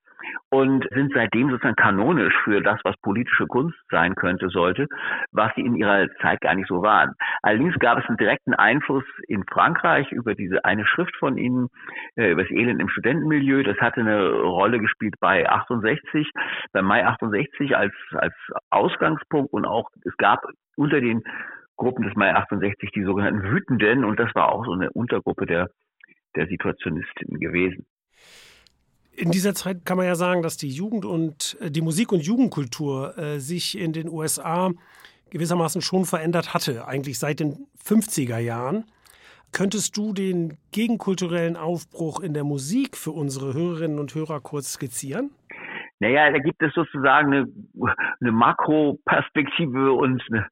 [0.50, 4.88] und sind seitdem sozusagen kanonisch für das, was politische Kunst sein könnte, sollte,
[5.32, 7.14] was sie in ihrer Zeit gar nicht so waren.
[7.42, 11.68] Allerdings gab es einen direkten Einfluss in Frankreich über diese eine Schrift von ihnen,
[12.16, 13.64] äh, über das Elend im Studentenmilieu.
[13.64, 16.30] Das hatte eine Rolle gespielt bei 68,
[16.72, 18.34] bei Mai 68 als, als
[18.70, 21.24] Ausgangspunkt und auch es gab unter den
[21.76, 25.70] Gruppen des Mai 68 die sogenannten Wütenden und das war auch so eine Untergruppe der,
[26.36, 27.86] der Situationisten gewesen.
[29.18, 32.22] In dieser Zeit kann man ja sagen, dass die Jugend und äh, die Musik- und
[32.22, 34.72] Jugendkultur äh, sich in den USA
[35.32, 38.86] gewissermaßen schon verändert hatte, eigentlich seit den 50er Jahren.
[39.52, 45.32] Könntest du den gegenkulturellen Aufbruch in der Musik für unsere Hörerinnen und Hörer kurz skizzieren?
[46.00, 47.48] Naja, da gibt es sozusagen eine,
[48.22, 50.48] eine Makroperspektive und eine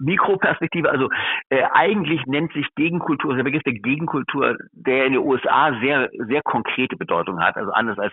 [0.00, 0.90] Mikroperspektive.
[0.90, 1.08] Also
[1.50, 6.42] äh, eigentlich nennt sich Gegenkultur, der Begriff der Gegenkultur, der in den USA sehr, sehr
[6.42, 7.56] konkrete Bedeutung hat.
[7.56, 8.12] Also anders als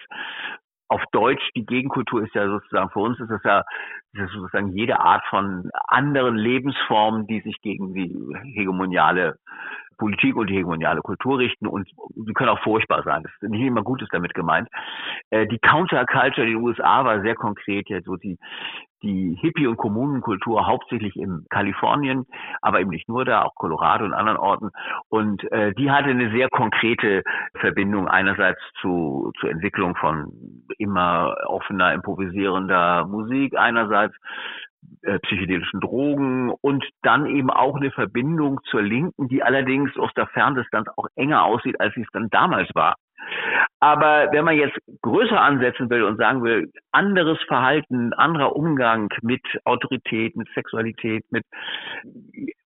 [0.88, 3.64] auf Deutsch, die Gegenkultur ist ja sozusagen, für uns ist es ja
[4.14, 8.16] ist sozusagen jede Art von anderen Lebensformen, die sich gegen die
[8.54, 9.38] hegemoniale
[9.98, 13.24] Politik und die hegemoniale Kultur richten und sie können auch furchtbar sein.
[13.24, 14.70] Das ist nicht immer Gutes damit gemeint.
[15.30, 18.38] Äh, die Counterculture in den USA war sehr konkret, so die,
[19.04, 22.26] die Hippie- und Kommunenkultur hauptsächlich in Kalifornien,
[22.62, 24.72] aber eben nicht nur da, auch Colorado und anderen Orten.
[25.10, 27.24] Und äh, die hatte eine sehr konkrete
[27.60, 30.32] Verbindung einerseits zu, zur Entwicklung von
[30.78, 34.16] immer offener, improvisierender Musik, einerseits
[35.02, 40.28] äh, psychedelischen Drogen und dann eben auch eine Verbindung zur Linken, die allerdings aus der
[40.28, 42.96] Ferndistanz auch enger aussieht, als sie es dann damals war.
[43.86, 49.44] Aber wenn man jetzt größer ansetzen will und sagen will, anderes Verhalten, anderer Umgang mit
[49.64, 51.44] Autorität, mit Sexualität, mit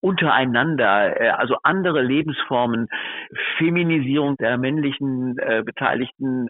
[0.01, 2.87] untereinander, äh, also andere Lebensformen,
[3.57, 6.47] Feminisierung der männlichen äh, Beteiligten,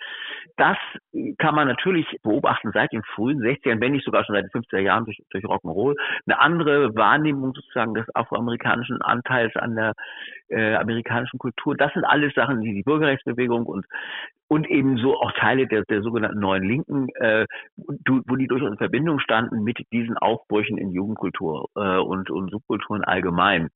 [0.59, 0.77] das
[1.39, 4.81] kann man natürlich beobachten seit den frühen 60ern, wenn nicht sogar schon seit den 50er
[4.81, 5.95] Jahren durch, durch Rock'n'Roll.
[6.27, 9.93] Eine andere Wahrnehmung sozusagen des afroamerikanischen Anteils an der
[10.49, 11.75] äh, amerikanischen Kultur.
[11.75, 13.87] Das sind alles Sachen, die die Bürgerrechtsbewegung und
[14.59, 19.21] und ebenso auch Teile der, der sogenannten neuen Linken, äh, wo die durchaus in Verbindung
[19.21, 23.69] standen mit diesen Aufbrüchen in Jugendkultur äh, und, und Subkulturen allgemein.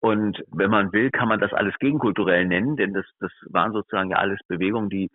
[0.00, 4.10] Und wenn man will, kann man das alles gegenkulturell nennen, denn das, das waren sozusagen
[4.10, 5.10] ja alles Bewegungen, die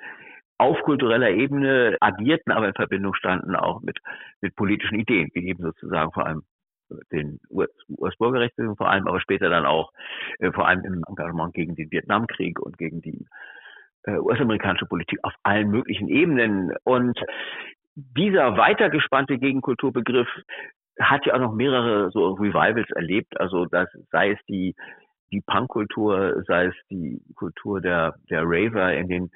[0.60, 3.98] auf kultureller Ebene agierten, aber in Verbindung standen auch mit,
[4.42, 6.44] mit politischen Ideen, wie eben sozusagen vor allem
[7.12, 9.92] den US-Bürgerrechten vor allem, aber später dann auch
[10.40, 13.26] äh, vor allem im Engagement gegen den Vietnamkrieg und gegen die
[14.08, 16.74] US-amerikanische Politik auf allen möglichen Ebenen.
[16.84, 17.20] Und
[17.96, 20.30] dieser weitergespannte Gegenkulturbegriff
[21.00, 23.40] hat ja auch noch mehrere so Revivals erlebt.
[23.40, 24.76] Also das sei es die
[25.32, 29.32] die Punkkultur, sei es die Kultur der der Raver in den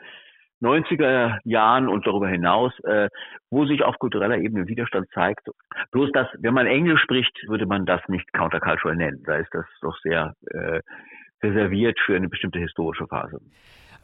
[0.62, 3.10] 90er Jahren und darüber hinaus, äh,
[3.50, 5.50] wo sich auf kultureller Ebene Widerstand zeigt.
[5.92, 9.24] Bloß dass, wenn man Englisch spricht, würde man das nicht countercultural nennen.
[9.26, 10.82] Da ist das doch sehr äh,
[11.42, 13.40] reserviert für eine bestimmte historische Phase.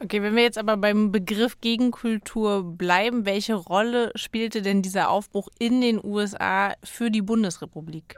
[0.00, 5.48] Okay, wenn wir jetzt aber beim Begriff Gegenkultur bleiben, welche Rolle spielte denn dieser Aufbruch
[5.58, 8.14] in den USA für die Bundesrepublik?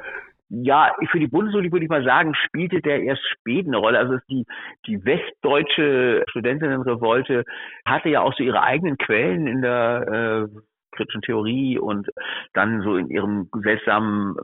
[0.51, 3.99] Ja, für die Bundesrepublik würde ich mal sagen, spielte der erst spät eine Rolle.
[3.99, 4.45] Also die,
[4.87, 7.45] die westdeutsche Studentinnenrevolte
[7.87, 10.61] hatte ja auch so ihre eigenen Quellen in der äh,
[10.91, 12.09] kritischen Theorie und
[12.53, 14.35] dann so in ihrem seltsamen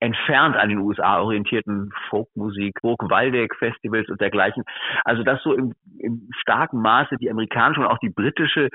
[0.00, 4.64] entfernt an den USA orientierten Folkmusik, Burg Waldeck Festivals und dergleichen.
[5.04, 8.68] Also dass so im, im starken Maße die amerikanische und auch die britische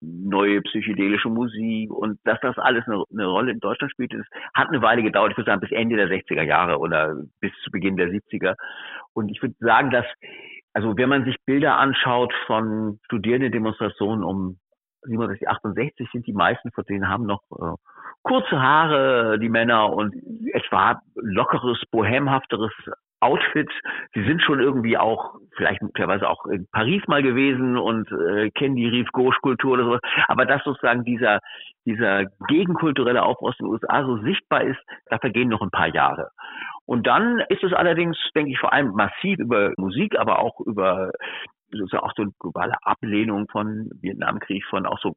[0.00, 4.68] neue psychedelische Musik und dass das alles eine, eine Rolle in Deutschland spielt, das hat
[4.68, 5.32] eine Weile gedauert.
[5.32, 8.54] Ich würde sagen bis Ende der 60er Jahre oder bis zu Beginn der 70er.
[9.12, 10.06] Und ich würde sagen, dass
[10.76, 14.58] also wenn man sich Bilder anschaut von Studierendendemonstrationen um
[15.04, 17.76] 67, 68 sind die meisten von denen haben noch äh,
[18.22, 20.14] kurze Haare, die Männer und
[20.52, 22.72] etwa lockeres, bohemhafteres
[23.20, 23.70] Outfit.
[24.14, 28.76] Sie sind schon irgendwie auch, vielleicht möglicherweise auch in Paris mal gewesen und äh, kennen
[28.76, 30.00] die Rive Gauche Kultur oder sowas.
[30.28, 31.40] Aber dass sozusagen dieser,
[31.86, 36.28] dieser gegenkulturelle Aufbau aus den USA so sichtbar ist, da vergehen noch ein paar Jahre.
[36.86, 41.10] Und dann ist es allerdings, denke ich, vor allem massiv über Musik, aber auch über
[41.76, 45.16] sozusagen auch so eine globale Ablehnung von Vietnamkrieg, von auch so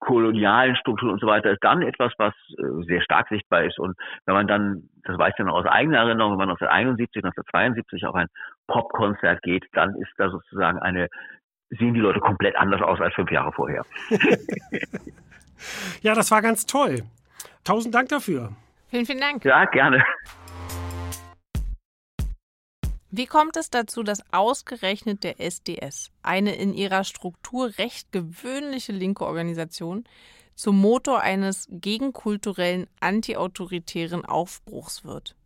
[0.00, 3.78] kolonialen Strukturen und so weiter, ist dann etwas, was äh, sehr stark sichtbar ist.
[3.78, 8.06] Und wenn man dann, das weiß ich noch aus eigener Erinnerung, wenn man 1971, 1972
[8.06, 8.28] auf ein
[8.66, 11.08] Popkonzert geht, dann ist da sozusagen eine,
[11.70, 13.84] sehen die Leute komplett anders aus als fünf Jahre vorher.
[16.02, 17.02] ja, das war ganz toll.
[17.64, 18.50] Tausend Dank dafür.
[18.88, 19.44] Vielen, vielen Dank.
[19.44, 20.04] Ja, gerne.
[23.16, 29.24] Wie kommt es dazu, dass ausgerechnet der SDS, eine in ihrer Struktur recht gewöhnliche linke
[29.24, 30.02] Organisation,
[30.56, 35.36] zum Motor eines gegenkulturellen, antiautoritären Aufbruchs wird?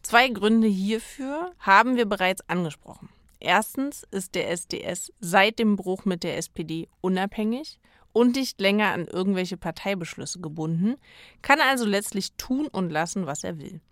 [0.00, 3.10] Zwei Gründe hierfür haben wir bereits angesprochen.
[3.38, 7.80] Erstens ist der SDS seit dem Bruch mit der SPD unabhängig
[8.14, 10.94] und nicht länger an irgendwelche Parteibeschlüsse gebunden,
[11.42, 13.82] kann also letztlich tun und lassen, was er will.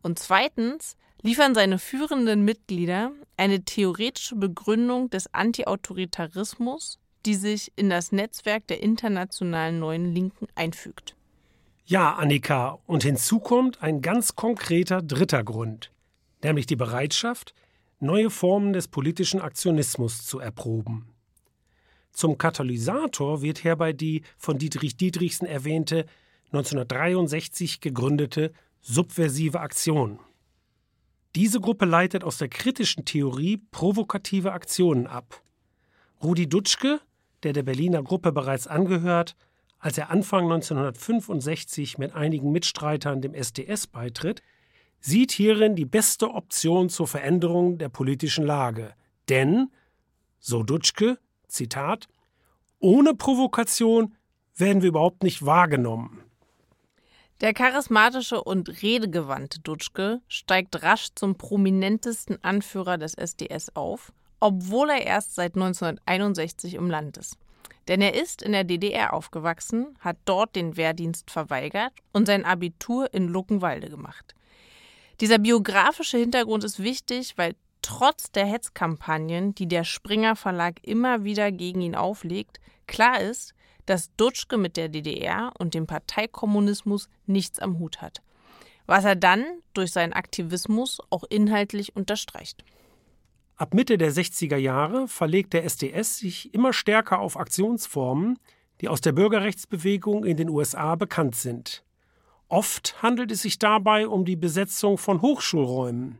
[0.00, 8.12] Und zweitens liefern seine führenden Mitglieder eine theoretische Begründung des Antiautoritarismus, die sich in das
[8.12, 11.16] Netzwerk der internationalen neuen Linken einfügt.
[11.84, 15.92] Ja, Annika, und hinzu kommt ein ganz konkreter dritter Grund,
[16.42, 17.54] nämlich die Bereitschaft,
[18.00, 21.08] neue Formen des politischen Aktionismus zu erproben.
[22.12, 26.06] Zum Katalysator wird herbei die von Dietrich Dietrichsen erwähnte
[26.46, 30.18] 1963 gegründete subversive Aktion.
[31.34, 35.42] Diese Gruppe leitet aus der kritischen Theorie provokative Aktionen ab.
[36.22, 37.00] Rudi Dutschke,
[37.42, 39.34] der der Berliner Gruppe bereits angehört,
[39.78, 44.42] als er Anfang 1965 mit einigen Mitstreitern dem SDS beitritt,
[45.00, 48.94] sieht hierin die beste Option zur Veränderung der politischen Lage.
[49.28, 49.72] Denn,
[50.38, 51.18] so Dutschke,
[51.48, 52.08] Zitat,
[52.78, 54.14] ohne Provokation
[54.54, 56.21] werden wir überhaupt nicht wahrgenommen.
[57.42, 65.04] Der charismatische und redegewandte Dutschke steigt rasch zum prominentesten Anführer des SDS auf, obwohl er
[65.04, 67.36] erst seit 1961 im Land ist.
[67.88, 73.12] Denn er ist in der DDR aufgewachsen, hat dort den Wehrdienst verweigert und sein Abitur
[73.12, 74.36] in Luckenwalde gemacht.
[75.20, 81.50] Dieser biografische Hintergrund ist wichtig, weil trotz der Hetzkampagnen, die der Springer Verlag immer wieder
[81.50, 83.52] gegen ihn auflegt, klar ist,
[83.86, 88.22] dass Dutschke mit der DDR und dem Parteikommunismus nichts am Hut hat,
[88.86, 92.64] was er dann durch seinen Aktivismus auch inhaltlich unterstreicht.
[93.56, 98.38] Ab Mitte der 60er Jahre verlegt der SDS sich immer stärker auf Aktionsformen,
[98.80, 101.84] die aus der Bürgerrechtsbewegung in den USA bekannt sind.
[102.48, 106.18] Oft handelt es sich dabei um die Besetzung von Hochschulräumen,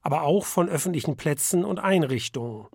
[0.00, 2.66] aber auch von öffentlichen Plätzen und Einrichtungen.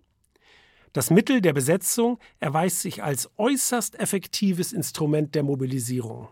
[0.94, 6.28] Das Mittel der Besetzung erweist sich als äußerst effektives Instrument der Mobilisierung.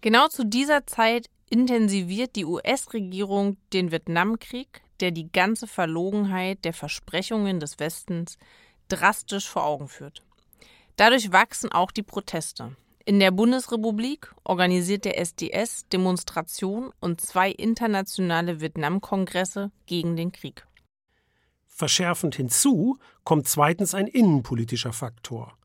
[0.00, 7.60] Genau zu dieser Zeit intensiviert die US-Regierung den Vietnamkrieg, der die ganze Verlogenheit der Versprechungen
[7.60, 8.38] des Westens
[8.88, 10.22] drastisch vor Augen führt.
[10.96, 12.74] Dadurch wachsen auch die Proteste.
[13.04, 20.66] In der Bundesrepublik organisiert der SDS Demonstrationen und zwei internationale Vietnamkongresse gegen den Krieg.
[21.78, 25.58] Verschärfend hinzu kommt zweitens ein innenpolitischer Faktor.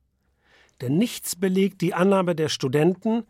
[0.82, 3.24] Denn nichts belegt die Annahme der Studenten,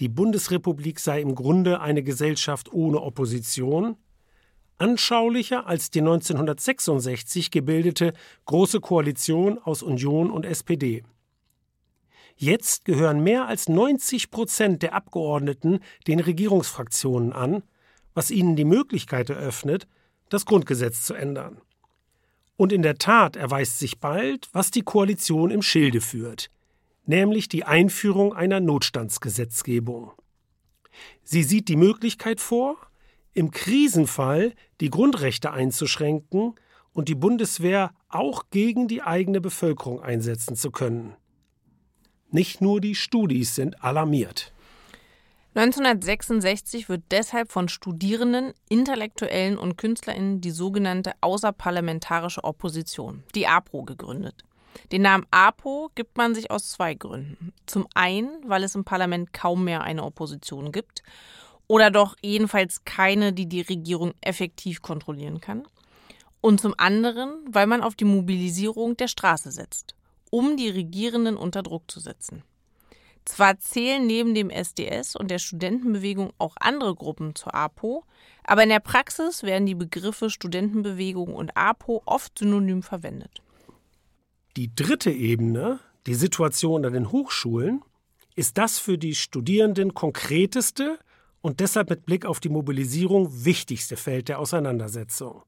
[0.00, 3.96] die Bundesrepublik sei im Grunde eine Gesellschaft ohne Opposition,
[4.78, 8.14] anschaulicher als die 1966 gebildete
[8.46, 11.04] Große Koalition aus Union und SPD.
[12.34, 17.62] Jetzt gehören mehr als 90 Prozent der Abgeordneten den Regierungsfraktionen an,
[18.12, 19.86] was ihnen die Möglichkeit eröffnet,
[20.30, 21.60] das Grundgesetz zu ändern.
[22.58, 26.50] Und in der Tat erweist sich bald, was die Koalition im Schilde führt,
[27.06, 30.10] nämlich die Einführung einer Notstandsgesetzgebung.
[31.22, 32.76] Sie sieht die Möglichkeit vor,
[33.32, 36.56] im Krisenfall die Grundrechte einzuschränken
[36.92, 41.14] und die Bundeswehr auch gegen die eigene Bevölkerung einsetzen zu können.
[42.32, 44.52] Nicht nur die Studis sind alarmiert.
[45.58, 54.44] 1966 wird deshalb von Studierenden, Intellektuellen und KünstlerInnen die sogenannte Außerparlamentarische Opposition, die APO, gegründet.
[54.92, 57.52] Den Namen APO gibt man sich aus zwei Gründen.
[57.66, 61.02] Zum einen, weil es im Parlament kaum mehr eine Opposition gibt
[61.66, 65.66] oder doch jedenfalls keine, die die Regierung effektiv kontrollieren kann.
[66.40, 69.96] Und zum anderen, weil man auf die Mobilisierung der Straße setzt,
[70.30, 72.44] um die Regierenden unter Druck zu setzen.
[73.28, 78.04] Zwar zählen neben dem SDS und der Studentenbewegung auch andere Gruppen zur APO,
[78.42, 83.42] aber in der Praxis werden die Begriffe Studentenbewegung und APO oft synonym verwendet.
[84.56, 87.82] Die dritte Ebene, die Situation an den Hochschulen,
[88.34, 90.98] ist das für die Studierenden konkreteste
[91.42, 95.42] und deshalb mit Blick auf die Mobilisierung wichtigste Feld der Auseinandersetzung.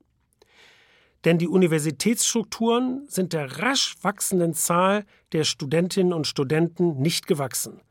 [1.25, 7.83] Denn die Universitätsstrukturen sind der rasch wachsenden Zahl der Studentinnen und Studenten nicht gewachsen,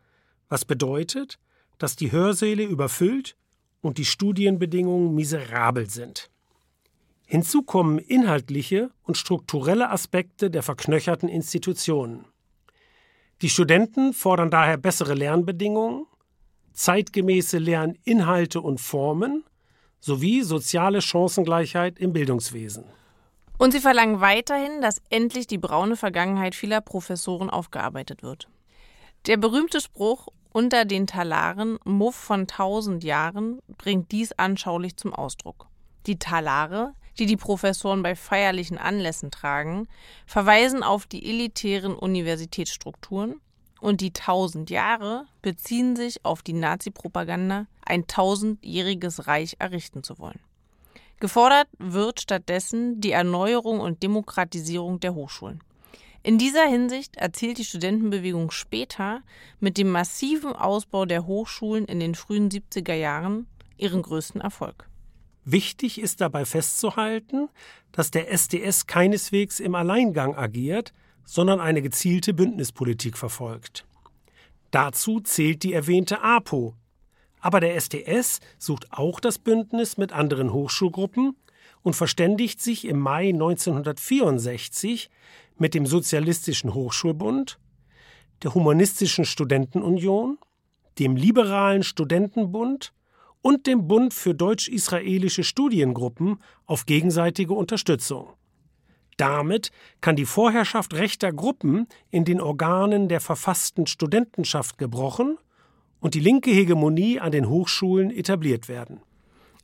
[0.47, 1.37] was bedeutet,
[1.77, 3.35] dass die Hörsäle überfüllt
[3.81, 6.29] und die Studienbedingungen miserabel sind.
[7.25, 12.25] Hinzu kommen inhaltliche und strukturelle Aspekte der verknöcherten Institutionen.
[13.43, 16.07] Die Studenten fordern daher bessere Lernbedingungen,
[16.73, 19.43] zeitgemäße Lerninhalte und Formen
[19.99, 22.85] sowie soziale Chancengleichheit im Bildungswesen.
[23.59, 28.47] Und sie verlangen weiterhin, dass endlich die braune Vergangenheit vieler Professoren aufgearbeitet wird.
[29.27, 35.67] Der berühmte Spruch unter den Talaren Muff von tausend Jahren bringt dies anschaulich zum Ausdruck.
[36.07, 39.89] Die Talare, die die Professoren bei feierlichen Anlässen tragen,
[40.25, 43.41] verweisen auf die elitären Universitätsstrukturen
[43.81, 50.39] und die tausend Jahre beziehen sich auf die Nazi-Propaganda, ein tausendjähriges Reich errichten zu wollen.
[51.19, 55.61] Gefordert wird stattdessen die Erneuerung und Demokratisierung der Hochschulen.
[56.23, 59.21] In dieser Hinsicht erzielt die Studentenbewegung später
[59.59, 63.47] mit dem massiven Ausbau der Hochschulen in den frühen 70er Jahren
[63.77, 64.89] ihren größten Erfolg.
[65.45, 67.49] Wichtig ist dabei festzuhalten,
[67.91, 70.93] dass der SDS keineswegs im Alleingang agiert,
[71.25, 73.85] sondern eine gezielte Bündnispolitik verfolgt.
[74.71, 76.75] Dazu zählt die erwähnte APO,
[77.39, 81.35] aber der SDS sucht auch das Bündnis mit anderen Hochschulgruppen
[81.81, 85.09] und verständigt sich im Mai 1964
[85.57, 87.59] mit dem Sozialistischen Hochschulbund,
[88.43, 90.37] der Humanistischen Studentenunion,
[90.99, 92.93] dem Liberalen Studentenbund
[93.41, 98.33] und dem Bund für deutsch-israelische Studiengruppen auf gegenseitige Unterstützung.
[99.17, 105.37] Damit kann die Vorherrschaft rechter Gruppen in den Organen der verfassten Studentenschaft gebrochen
[105.99, 109.01] und die linke Hegemonie an den Hochschulen etabliert werden.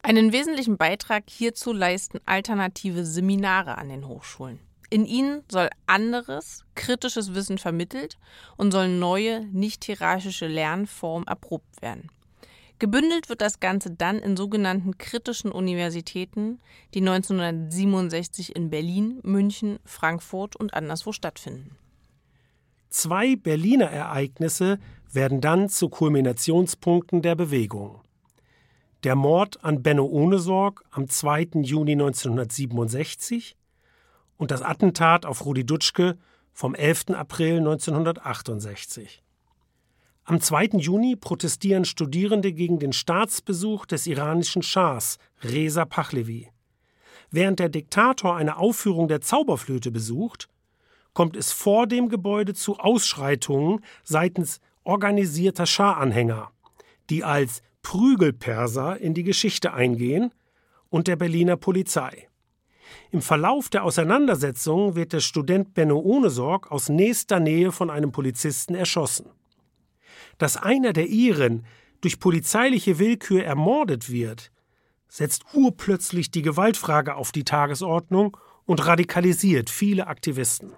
[0.01, 4.59] Einen wesentlichen Beitrag hierzu leisten alternative Seminare an den Hochschulen.
[4.89, 8.17] In ihnen soll anderes, kritisches Wissen vermittelt
[8.55, 12.09] und sollen neue, nicht hierarchische Lernformen erprobt werden.
[12.77, 16.59] Gebündelt wird das Ganze dann in sogenannten kritischen Universitäten,
[16.93, 21.77] die 1967 in Berlin, München, Frankfurt und anderswo stattfinden.
[22.89, 24.79] Zwei Berliner Ereignisse
[25.15, 28.01] werden dann zu Kulminationspunkten der Bewegung.
[29.03, 31.61] Der Mord an Benno Ohnesorg am 2.
[31.61, 33.55] Juni 1967
[34.37, 36.17] und das Attentat auf Rudi Dutschke
[36.53, 37.11] vom 11.
[37.11, 39.23] April 1968.
[40.23, 40.79] Am 2.
[40.79, 46.49] Juni protestieren Studierende gegen den Staatsbesuch des iranischen Schahs Reza Pahlavi.
[47.29, 50.47] Während der Diktator eine Aufführung der Zauberflöte besucht,
[51.13, 56.51] kommt es vor dem Gebäude zu Ausschreitungen seitens organisierter Schah-Anhänger,
[57.09, 60.31] die als Prügelperser in die Geschichte eingehen,
[60.89, 62.29] und der Berliner Polizei.
[63.11, 68.75] Im Verlauf der Auseinandersetzung wird der Student Benno Ohnesorg aus nächster Nähe von einem Polizisten
[68.75, 69.29] erschossen.
[70.37, 71.65] Dass einer der Iren
[72.01, 74.51] durch polizeiliche Willkür ermordet wird,
[75.07, 80.71] setzt urplötzlich die Gewaltfrage auf die Tagesordnung und radikalisiert viele Aktivisten.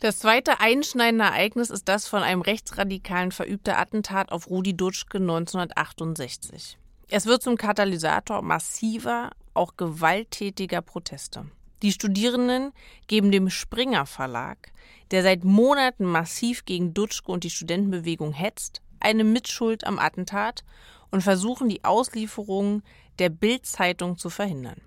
[0.00, 6.78] Das zweite einschneidende Ereignis ist das von einem Rechtsradikalen verübte Attentat auf Rudi Dutschke 1968.
[7.10, 11.44] Es wird zum Katalysator massiver, auch gewalttätiger Proteste.
[11.82, 12.72] Die Studierenden
[13.08, 14.72] geben dem Springer Verlag,
[15.10, 20.64] der seit Monaten massiv gegen Dutschke und die Studentenbewegung hetzt, eine Mitschuld am Attentat
[21.10, 22.82] und versuchen die Auslieferung
[23.18, 24.80] der Bild-Zeitung zu verhindern.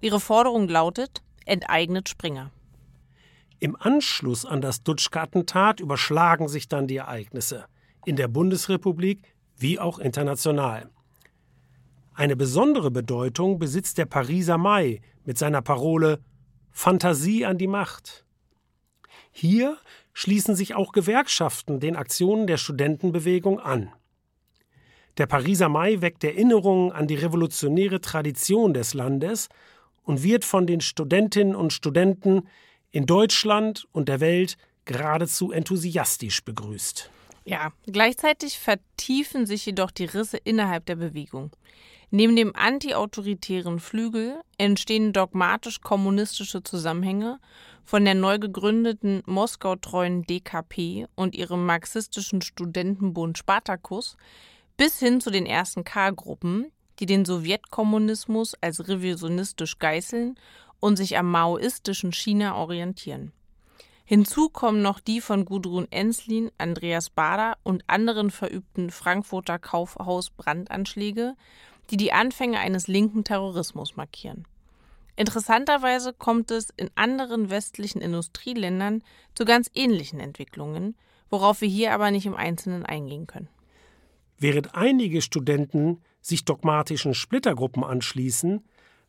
[0.00, 2.50] Ihre Forderung lautet: Enteignet Springer.
[3.60, 7.66] Im Anschluss an das Dutschke-Attentat überschlagen sich dann die Ereignisse,
[8.04, 10.90] in der Bundesrepublik wie auch international.
[12.14, 16.20] Eine besondere Bedeutung besitzt der Pariser Mai mit seiner Parole
[16.70, 18.24] Fantasie an die Macht.
[19.30, 19.78] Hier
[20.12, 23.90] schließen sich auch Gewerkschaften den Aktionen der Studentenbewegung an.
[25.18, 29.48] Der Pariser Mai weckt Erinnerungen an die revolutionäre Tradition des Landes
[30.02, 32.48] und wird von den Studentinnen und Studenten
[32.94, 37.10] in Deutschland und der Welt geradezu enthusiastisch begrüßt.
[37.44, 41.50] Ja, gleichzeitig vertiefen sich jedoch die Risse innerhalb der Bewegung.
[42.12, 47.40] Neben dem antiautoritären Flügel entstehen dogmatisch kommunistische Zusammenhänge
[47.82, 54.16] von der neu gegründeten Moskau-treuen DKP und ihrem marxistischen Studentenbund Spartakus
[54.76, 56.70] bis hin zu den ersten K-Gruppen,
[57.00, 60.36] die den Sowjetkommunismus als revisionistisch geißeln
[60.84, 63.32] und sich am maoistischen China orientieren.
[64.04, 71.36] Hinzu kommen noch die von Gudrun Enslin, Andreas Bader und anderen verübten Frankfurter Kaufhaus-Brandanschläge,
[71.88, 74.44] die die Anfänge eines linken Terrorismus markieren.
[75.16, 79.02] Interessanterweise kommt es in anderen westlichen Industrieländern
[79.34, 80.96] zu ganz ähnlichen Entwicklungen,
[81.30, 83.48] worauf wir hier aber nicht im Einzelnen eingehen können.
[84.36, 88.62] Während einige Studenten sich dogmatischen Splittergruppen anschließen,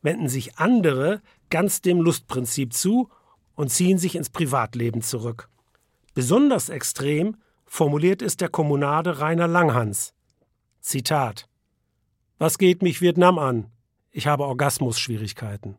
[0.06, 3.10] wenden sich andere ganz dem Lustprinzip zu
[3.56, 5.49] und ziehen sich ins Privatleben zurück.
[6.14, 7.36] Besonders extrem
[7.66, 10.14] formuliert es der Kommunade Rainer Langhans.
[10.80, 11.49] Zitat
[12.38, 13.72] Was geht mich Vietnam an?
[14.12, 15.78] Ich habe Orgasmusschwierigkeiten.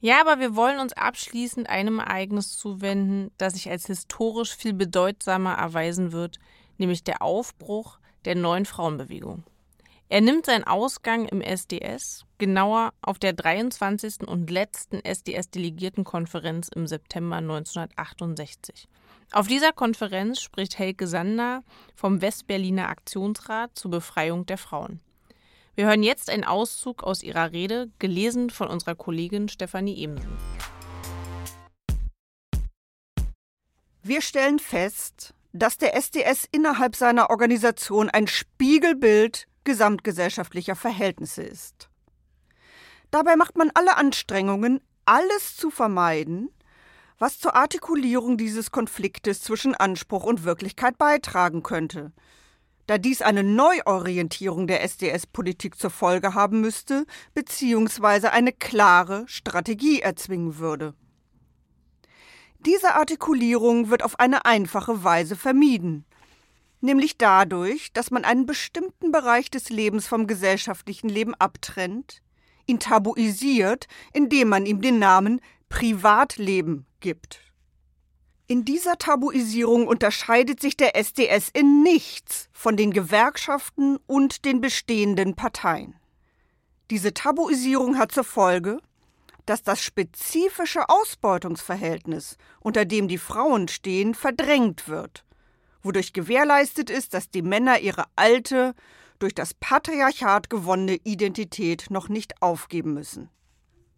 [0.00, 5.54] Ja, aber wir wollen uns abschließend einem Ereignis zuwenden, das sich als historisch viel bedeutsamer
[5.54, 6.38] erweisen wird,
[6.78, 9.44] nämlich der Aufbruch der neuen Frauenbewegung.
[10.12, 14.26] Er nimmt seinen Ausgang im SDS, genauer auf der 23.
[14.26, 18.88] und letzten SDS-Delegiertenkonferenz im September 1968.
[19.30, 21.62] Auf dieser Konferenz spricht Helke Sander
[21.94, 24.98] vom Westberliner Aktionsrat zur Befreiung der Frauen.
[25.76, 30.36] Wir hören jetzt einen Auszug aus ihrer Rede, gelesen von unserer Kollegin Stefanie Ebensen.
[34.02, 41.88] Wir stellen fest, dass der SDS innerhalb seiner Organisation ein Spiegelbild gesamtgesellschaftlicher Verhältnisse ist.
[43.10, 46.50] Dabei macht man alle Anstrengungen, alles zu vermeiden,
[47.18, 52.12] was zur Artikulierung dieses Konfliktes zwischen Anspruch und Wirklichkeit beitragen könnte,
[52.86, 57.04] da dies eine Neuorientierung der SDS-Politik zur Folge haben müsste,
[57.34, 60.94] beziehungsweise eine klare Strategie erzwingen würde.
[62.66, 66.04] Diese Artikulierung wird auf eine einfache Weise vermieden
[66.80, 72.22] nämlich dadurch, dass man einen bestimmten Bereich des Lebens vom gesellschaftlichen Leben abtrennt,
[72.66, 77.40] ihn tabuisiert, indem man ihm den Namen Privatleben gibt.
[78.46, 85.36] In dieser Tabuisierung unterscheidet sich der SDS in nichts von den Gewerkschaften und den bestehenden
[85.36, 85.94] Parteien.
[86.90, 88.78] Diese Tabuisierung hat zur Folge,
[89.46, 95.24] dass das spezifische Ausbeutungsverhältnis, unter dem die Frauen stehen, verdrängt wird
[95.82, 98.74] wodurch gewährleistet ist, dass die Männer ihre alte,
[99.18, 103.28] durch das Patriarchat gewonnene Identität noch nicht aufgeben müssen.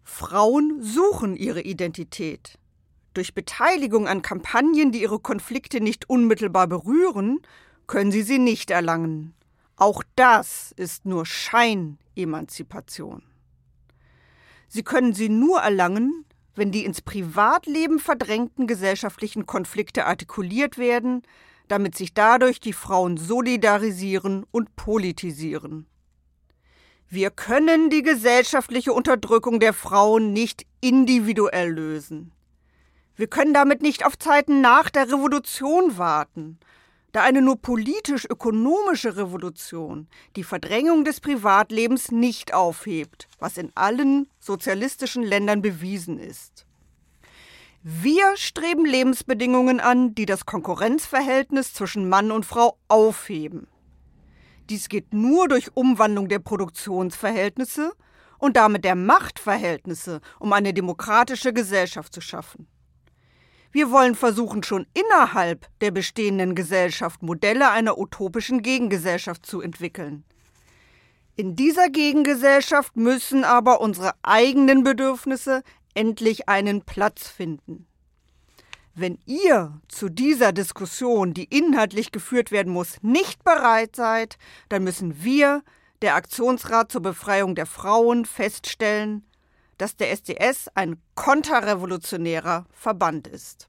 [0.02, 2.58] Frauen suchen ihre Identität.
[3.14, 7.40] Durch Beteiligung an Kampagnen, die ihre Konflikte nicht unmittelbar berühren,
[7.86, 9.34] können sie sie nicht erlangen.
[9.76, 13.22] Auch das ist nur Scheinemanzipation.
[14.68, 16.24] Sie können sie nur erlangen,
[16.54, 21.22] wenn die ins Privatleben verdrängten gesellschaftlichen Konflikte artikuliert werden,
[21.68, 25.86] damit sich dadurch die Frauen solidarisieren und politisieren.
[27.08, 32.32] Wir können die gesellschaftliche Unterdrückung der Frauen nicht individuell lösen.
[33.16, 36.58] Wir können damit nicht auf Zeiten nach der Revolution warten,
[37.12, 45.22] da eine nur politisch-ökonomische Revolution die Verdrängung des Privatlebens nicht aufhebt, was in allen sozialistischen
[45.22, 46.66] Ländern bewiesen ist.
[47.84, 53.66] Wir streben Lebensbedingungen an, die das Konkurrenzverhältnis zwischen Mann und Frau aufheben.
[54.70, 57.92] Dies geht nur durch Umwandlung der Produktionsverhältnisse
[58.38, 62.68] und damit der Machtverhältnisse, um eine demokratische Gesellschaft zu schaffen.
[63.72, 70.22] Wir wollen versuchen, schon innerhalb der bestehenden Gesellschaft Modelle einer utopischen Gegengesellschaft zu entwickeln.
[71.34, 75.62] In dieser Gegengesellschaft müssen aber unsere eigenen Bedürfnisse
[75.94, 77.86] endlich einen Platz finden.
[78.94, 84.36] Wenn ihr zu dieser Diskussion, die inhaltlich geführt werden muss, nicht bereit seid,
[84.68, 85.62] dann müssen wir,
[86.02, 89.24] der Aktionsrat zur Befreiung der Frauen, feststellen,
[89.78, 93.68] dass der SDS ein konterrevolutionärer Verband ist.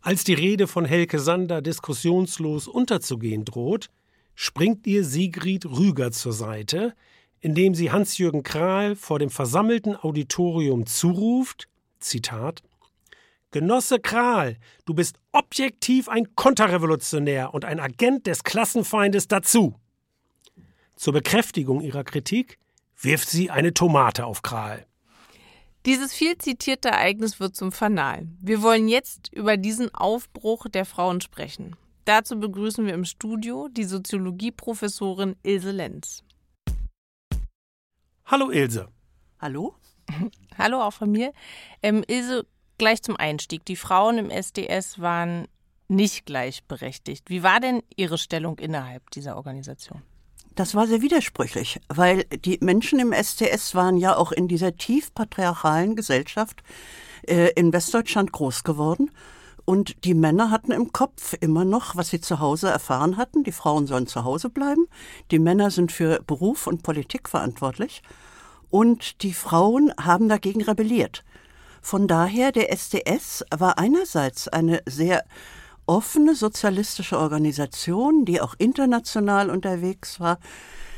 [0.00, 3.88] Als die Rede von Helke Sander diskussionslos unterzugehen droht,
[4.34, 6.94] springt ihr Sigrid Rüger zur Seite,
[7.44, 11.68] indem sie Hans-Jürgen Krahl vor dem versammelten Auditorium zuruft:
[12.00, 12.62] Zitat
[13.50, 19.74] Genosse Krahl, du bist objektiv ein Konterrevolutionär und ein Agent des Klassenfeindes dazu.
[20.96, 22.58] Zur Bekräftigung ihrer Kritik
[22.98, 24.86] wirft sie eine Tomate auf Krahl.
[25.84, 28.26] Dieses viel zitierte Ereignis wird zum Fanal.
[28.40, 31.76] Wir wollen jetzt über diesen Aufbruch der Frauen sprechen.
[32.06, 36.24] Dazu begrüßen wir im Studio die Soziologieprofessorin Ilse Lenz.
[38.26, 38.88] Hallo Ilse.
[39.38, 39.74] Hallo?
[40.58, 41.32] Hallo auch von mir.
[41.82, 42.46] Ähm, Ilse,
[42.78, 43.66] gleich zum Einstieg.
[43.66, 45.46] Die Frauen im SDS waren
[45.88, 47.28] nicht gleichberechtigt.
[47.28, 50.02] Wie war denn Ihre Stellung innerhalb dieser Organisation?
[50.54, 55.12] Das war sehr widersprüchlich, weil die Menschen im SDS waren ja auch in dieser tief
[55.12, 56.62] patriarchalen Gesellschaft
[57.26, 59.10] äh, in Westdeutschland groß geworden.
[59.64, 63.44] Und die Männer hatten im Kopf immer noch, was sie zu Hause erfahren hatten.
[63.44, 64.86] Die Frauen sollen zu Hause bleiben.
[65.30, 68.02] Die Männer sind für Beruf und Politik verantwortlich.
[68.70, 71.24] Und die Frauen haben dagegen rebelliert.
[71.80, 75.24] Von daher, der SDS war einerseits eine sehr
[75.86, 80.38] offene sozialistische Organisation, die auch international unterwegs war,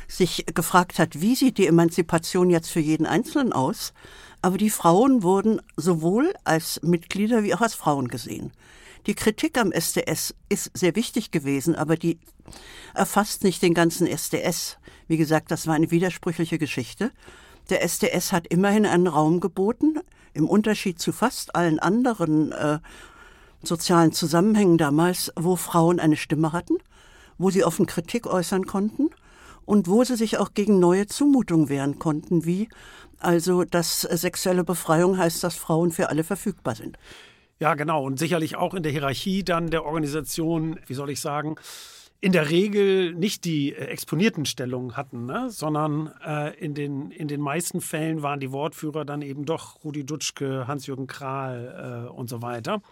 [0.08, 3.92] sich gefragt hat, wie sieht die Emanzipation jetzt für jeden Einzelnen aus?
[4.42, 8.52] Aber die Frauen wurden sowohl als Mitglieder wie auch als Frauen gesehen.
[9.06, 12.18] Die Kritik am SDS ist sehr wichtig gewesen, aber die
[12.94, 14.78] erfasst nicht den ganzen SDS.
[15.06, 17.12] Wie gesagt, das war eine widersprüchliche Geschichte.
[17.70, 20.00] Der SDS hat immerhin einen Raum geboten,
[20.34, 22.78] im Unterschied zu fast allen anderen äh,
[23.62, 26.74] sozialen Zusammenhängen damals, wo Frauen eine Stimme hatten,
[27.38, 29.10] wo sie offen Kritik äußern konnten
[29.66, 32.68] und wo sie sich auch gegen neue Zumutungen wehren konnten, wie
[33.18, 36.98] also, dass sexuelle Befreiung heißt, dass Frauen für alle verfügbar sind.
[37.58, 38.04] Ja, genau.
[38.04, 41.56] Und sicherlich auch in der Hierarchie dann der Organisation, wie soll ich sagen,
[42.20, 45.50] in der Regel nicht die äh, exponierten Stellungen hatten, ne?
[45.50, 50.04] sondern äh, in, den, in den meisten Fällen waren die Wortführer dann eben doch Rudi
[50.04, 52.82] Dutschke, Hans-Jürgen Krahl äh, und so weiter.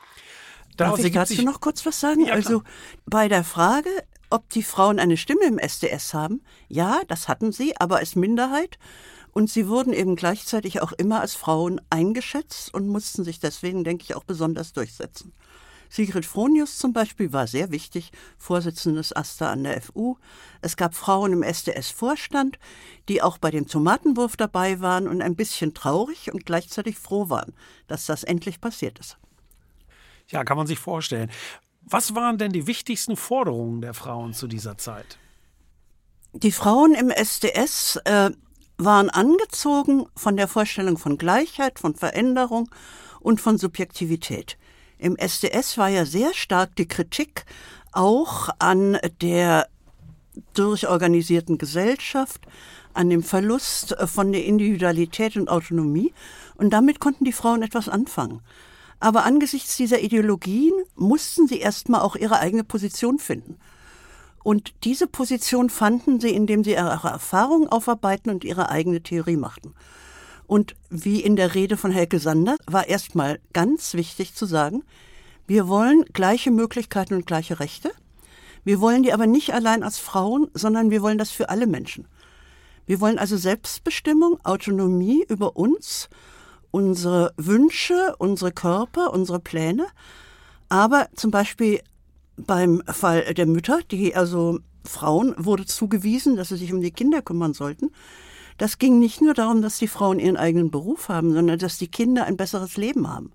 [0.76, 2.26] Darf ich dazu noch kurz was sagen?
[2.26, 2.62] Ja, also
[3.06, 3.90] bei der Frage,
[4.30, 8.78] ob die Frauen eine Stimme im SDS haben, ja, das hatten sie, aber als Minderheit.
[9.32, 14.04] Und sie wurden eben gleichzeitig auch immer als Frauen eingeschätzt und mussten sich deswegen, denke
[14.04, 15.32] ich, auch besonders durchsetzen.
[15.90, 20.16] Sigrid Fronius zum Beispiel war sehr wichtig, Vorsitzende des AStA an der FU.
[20.60, 22.58] Es gab Frauen im SDS-Vorstand,
[23.08, 27.54] die auch bei dem Tomatenwurf dabei waren und ein bisschen traurig und gleichzeitig froh waren,
[27.86, 29.18] dass das endlich passiert ist.
[30.28, 31.30] Ja, kann man sich vorstellen.
[31.82, 35.18] Was waren denn die wichtigsten Forderungen der Frauen zu dieser Zeit?
[36.32, 38.30] Die Frauen im SDS äh,
[38.78, 42.70] waren angezogen von der Vorstellung von Gleichheit, von Veränderung
[43.20, 44.56] und von Subjektivität.
[44.98, 47.44] Im SDS war ja sehr stark die Kritik
[47.92, 49.68] auch an der
[50.54, 52.40] durchorganisierten Gesellschaft,
[52.92, 56.12] an dem Verlust von der Individualität und Autonomie.
[56.56, 58.40] Und damit konnten die Frauen etwas anfangen.
[59.04, 63.58] Aber angesichts dieser Ideologien mussten sie erstmal auch ihre eigene Position finden.
[64.42, 69.74] Und diese Position fanden sie, indem sie ihre Erfahrungen aufarbeiten und ihre eigene Theorie machten.
[70.46, 74.84] Und wie in der Rede von Helke Sander war erstmal ganz wichtig zu sagen,
[75.46, 77.90] wir wollen gleiche Möglichkeiten und gleiche Rechte.
[78.64, 82.08] Wir wollen die aber nicht allein als Frauen, sondern wir wollen das für alle Menschen.
[82.86, 86.08] Wir wollen also Selbstbestimmung, Autonomie über uns,
[86.74, 89.86] unsere Wünsche, unsere Körper, unsere Pläne.
[90.68, 91.80] Aber zum Beispiel
[92.36, 97.22] beim Fall der Mütter, die also Frauen wurde zugewiesen, dass sie sich um die Kinder
[97.22, 97.92] kümmern sollten.
[98.58, 101.86] Das ging nicht nur darum, dass die Frauen ihren eigenen Beruf haben, sondern dass die
[101.86, 103.30] Kinder ein besseres Leben haben.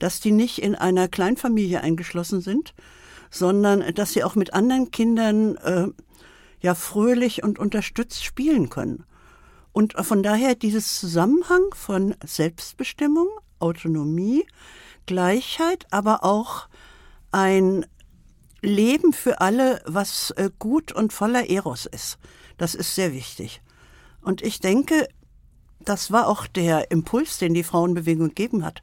[0.00, 2.74] Dass die nicht in einer Kleinfamilie eingeschlossen sind,
[3.30, 5.86] sondern dass sie auch mit anderen Kindern äh,
[6.60, 9.04] ja fröhlich und unterstützt spielen können.
[9.72, 14.46] Und von daher dieses Zusammenhang von Selbstbestimmung, Autonomie,
[15.06, 16.68] Gleichheit, aber auch
[17.30, 17.86] ein
[18.60, 22.18] Leben für alle, was äh, gut und voller Eros ist.
[22.58, 23.60] Das ist sehr wichtig.
[24.20, 25.08] Und ich denke,
[25.80, 28.82] das war auch der Impuls, den die Frauenbewegung gegeben hat.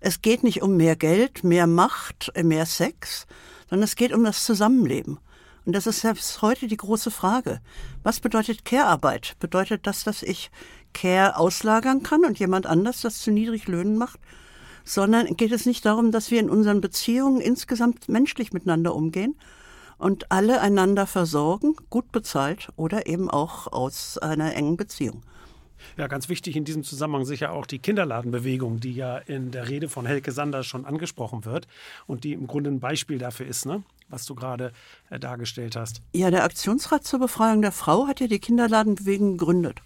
[0.00, 3.26] Es geht nicht um mehr Geld, mehr Macht, äh, mehr Sex,
[3.70, 5.18] sondern es geht um das Zusammenleben.
[5.66, 7.60] Und das ist selbst heute die große Frage.
[8.04, 9.34] Was bedeutet Care-Arbeit?
[9.40, 10.52] Bedeutet das, dass ich
[10.94, 14.20] Care auslagern kann und jemand anders das zu niedrig Löhnen macht?
[14.84, 19.36] Sondern geht es nicht darum, dass wir in unseren Beziehungen insgesamt menschlich miteinander umgehen
[19.98, 25.22] und alle einander versorgen, gut bezahlt oder eben auch aus einer engen Beziehung.
[25.96, 29.88] Ja, ganz wichtig in diesem Zusammenhang sicher auch die Kinderladenbewegung, die ja in der Rede
[29.88, 31.66] von Helke Sanders schon angesprochen wird
[32.06, 33.82] und die im Grunde ein Beispiel dafür ist, ne?
[34.08, 34.72] was du gerade
[35.10, 36.02] äh, dargestellt hast.
[36.12, 39.80] Ja, der Aktionsrat zur Befreiung der Frau hat ja die Kinderladenbewegung gegründet.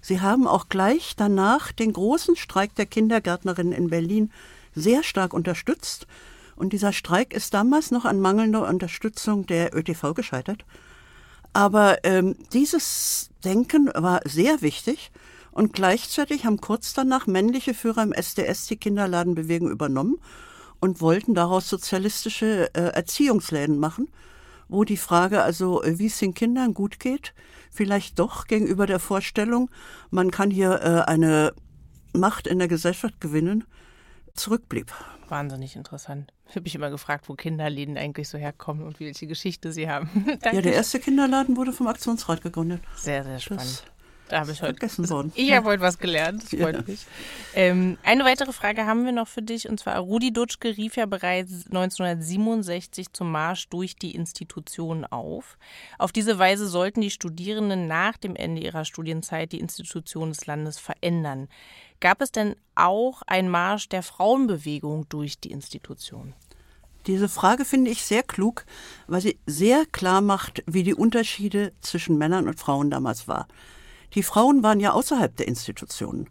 [0.00, 4.30] Sie haben auch gleich danach den großen Streik der Kindergärtnerinnen in Berlin
[4.74, 6.06] sehr stark unterstützt.
[6.56, 10.64] Und dieser Streik ist damals noch an mangelnder Unterstützung der ÖTV gescheitert.
[11.54, 15.10] Aber ähm, dieses Denken war sehr wichtig
[15.54, 20.16] und gleichzeitig haben kurz danach männliche Führer im SDS die Kinderladenbewegung übernommen
[20.80, 24.08] und wollten daraus sozialistische äh, Erziehungsläden machen,
[24.68, 27.34] wo die Frage also, äh, wie es den Kindern gut geht,
[27.70, 29.70] vielleicht doch gegenüber der Vorstellung,
[30.10, 31.54] man kann hier äh, eine
[32.12, 33.64] Macht in der Gesellschaft gewinnen,
[34.34, 34.92] zurückblieb.
[35.28, 36.32] Wahnsinnig interessant.
[36.48, 40.10] Ich habe mich immer gefragt, wo Kinderläden eigentlich so herkommen und welche Geschichte sie haben.
[40.52, 42.82] ja, der erste Kinderladen wurde vom Aktionsrat gegründet.
[42.96, 43.62] Sehr, sehr spannend.
[43.62, 43.93] Das
[44.28, 45.32] da habe ich heute vergessen worden.
[45.34, 46.42] Ich habe heute was gelernt.
[46.42, 46.82] Das freut ja.
[46.86, 47.06] mich.
[47.54, 51.06] Ähm, eine weitere Frage haben wir noch für dich und zwar Rudi Dutschke rief ja
[51.06, 55.58] bereits 1967 zum Marsch durch die Institutionen auf.
[55.98, 60.78] Auf diese Weise sollten die Studierenden nach dem Ende ihrer Studienzeit die Institutionen des Landes
[60.78, 61.48] verändern.
[62.00, 66.34] Gab es denn auch einen Marsch der Frauenbewegung durch die Institutionen?
[67.06, 68.64] Diese Frage finde ich sehr klug,
[69.06, 73.46] weil sie sehr klar macht, wie die Unterschiede zwischen Männern und Frauen damals waren.
[74.14, 76.28] Die Frauen waren ja außerhalb der Institutionen.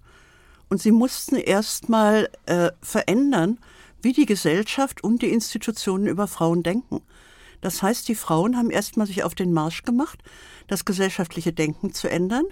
[0.70, 3.60] Und sie mussten erst mal äh, verändern,
[4.02, 7.02] wie die Gesellschaft und die Institutionen über Frauen denken.
[7.62, 10.20] Das heißt, die Frauen haben erstmal sich auf den Marsch gemacht,
[10.68, 12.46] das gesellschaftliche Denken zu ändern,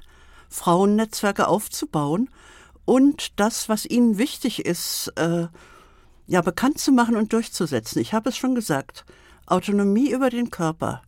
[0.49, 2.29] Frauennetzwerke aufzubauen
[2.85, 5.47] und das, was ihnen wichtig ist, äh,
[6.27, 8.01] ja, bekannt zu machen und durchzusetzen.
[8.01, 9.05] Ich habe es schon gesagt.
[9.45, 11.01] Autonomie über den Körper,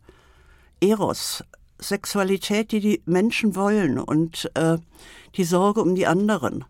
[0.80, 1.42] Eros,
[1.80, 4.78] Sexualität, die die Menschen wollen und äh,
[5.36, 6.64] die Sorge um die anderen.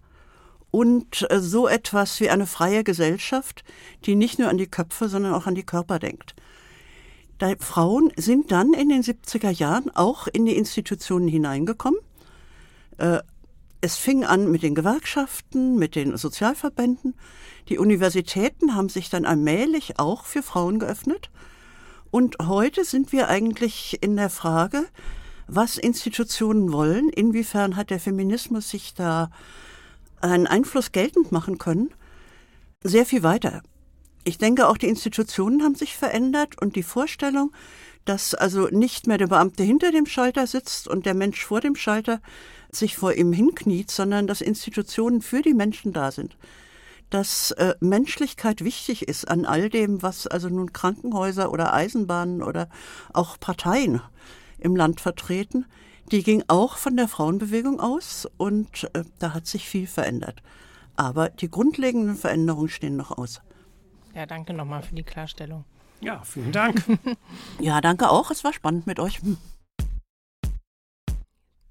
[0.70, 3.64] Und äh, so etwas wie eine freie Gesellschaft,
[4.07, 6.34] die nicht nur an die Köpfe, sondern auch an die Körper denkt.
[7.40, 12.00] Die Frauen sind dann in den 70er Jahren auch in die Institutionen hineingekommen.
[12.98, 13.20] Äh,
[13.80, 17.14] es fing an mit den Gewerkschaften, mit den Sozialverbänden.
[17.68, 21.28] Die Universitäten haben sich dann allmählich auch für Frauen geöffnet.
[22.14, 24.86] Und heute sind wir eigentlich in der Frage,
[25.48, 29.32] was Institutionen wollen, inwiefern hat der Feminismus sich da
[30.20, 31.90] einen Einfluss geltend machen können,
[32.84, 33.64] sehr viel weiter.
[34.22, 37.50] Ich denke, auch die Institutionen haben sich verändert und die Vorstellung,
[38.04, 41.74] dass also nicht mehr der Beamte hinter dem Schalter sitzt und der Mensch vor dem
[41.74, 42.20] Schalter
[42.70, 46.36] sich vor ihm hinkniet, sondern dass Institutionen für die Menschen da sind
[47.11, 52.68] dass äh, Menschlichkeit wichtig ist an all dem, was also nun Krankenhäuser oder Eisenbahnen oder
[53.12, 54.00] auch Parteien
[54.59, 55.66] im Land vertreten.
[56.11, 60.42] Die ging auch von der Frauenbewegung aus und äh, da hat sich viel verändert.
[60.96, 63.40] Aber die grundlegenden Veränderungen stehen noch aus.
[64.14, 65.64] Ja, danke nochmal für die Klarstellung.
[66.00, 66.84] Ja, vielen Dank.
[67.61, 68.30] ja, danke auch.
[68.30, 69.20] Es war spannend mit euch.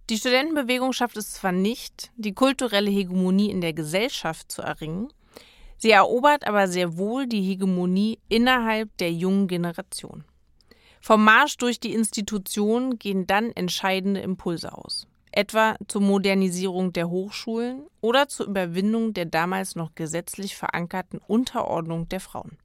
[0.10, 5.14] Die Studentenbewegung schafft es zwar nicht, die kulturelle Hegemonie in der Gesellschaft zu erringen,
[5.84, 10.24] Sie erobert aber sehr wohl die Hegemonie innerhalb der jungen Generation.
[11.02, 17.82] Vom Marsch durch die Institutionen gehen dann entscheidende Impulse aus, etwa zur Modernisierung der Hochschulen
[18.00, 22.58] oder zur Überwindung der damals noch gesetzlich verankerten Unterordnung der Frauen.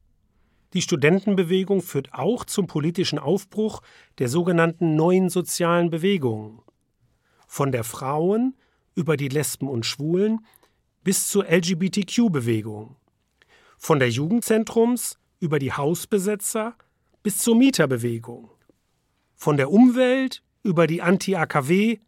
[0.73, 3.83] Die Studentenbewegung führt auch zum politischen Aufbruch
[4.19, 6.61] der sogenannten neuen sozialen Bewegungen.
[7.49, 8.55] Von der Frauen
[8.95, 10.47] über die Lesben und Schwulen
[11.03, 12.95] bis zur LGBTQ-Bewegung.
[13.79, 16.75] Von der Jugendzentrums über die Hausbesetzer
[17.23, 18.51] bis zur Mieterbewegung.
[19.35, 21.99] Von der Umwelt über die Anti-AKW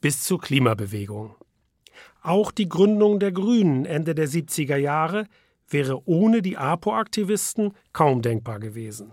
[0.00, 1.36] bis zur Klimabewegung.
[2.22, 5.26] Auch die Gründung der Grünen Ende der 70er Jahre
[5.68, 9.12] wäre ohne die APO-Aktivisten kaum denkbar gewesen.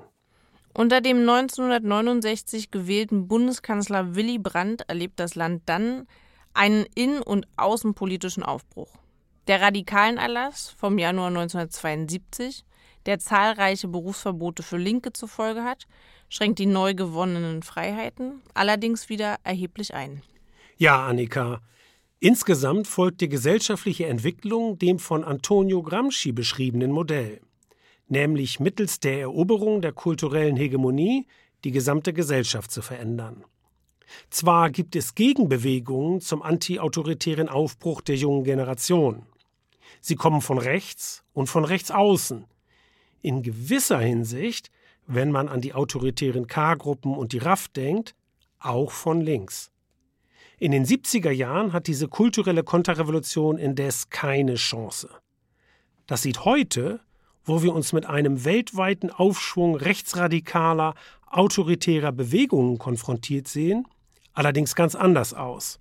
[0.74, 6.08] Unter dem 1969 gewählten Bundeskanzler Willy Brandt erlebt das Land dann
[6.54, 8.98] einen innen- und außenpolitischen Aufbruch.
[9.48, 12.66] Der Radikalenerlass vom Januar 1972,
[13.06, 15.88] der zahlreiche Berufsverbote für Linke zur Folge hat,
[16.28, 20.22] schränkt die neu gewonnenen Freiheiten allerdings wieder erheblich ein.
[20.76, 21.62] Ja, Annika.
[22.20, 27.40] Insgesamt folgt die gesellschaftliche Entwicklung dem von Antonio Gramsci beschriebenen Modell,
[28.10, 31.26] nämlich mittels der Eroberung der kulturellen Hegemonie
[31.64, 33.46] die gesamte Gesellschaft zu verändern.
[34.30, 39.26] Zwar gibt es Gegenbewegungen zum antiautoritären Aufbruch der jungen Generation.
[40.08, 42.46] Sie kommen von rechts und von rechts außen.
[43.22, 44.72] In gewisser Hinsicht
[45.08, 48.14] wenn man an die autoritären K-Gruppen und die RAF denkt,
[48.60, 49.72] auch von links.
[50.60, 55.10] In den 70er Jahren hat diese kulturelle Konterrevolution indes keine Chance.
[56.08, 57.00] Das sieht heute,
[57.46, 60.96] wo wir uns mit einem weltweiten Aufschwung rechtsradikaler,
[61.28, 63.88] autoritärer Bewegungen konfrontiert sehen,
[64.34, 65.80] allerdings ganz anders aus.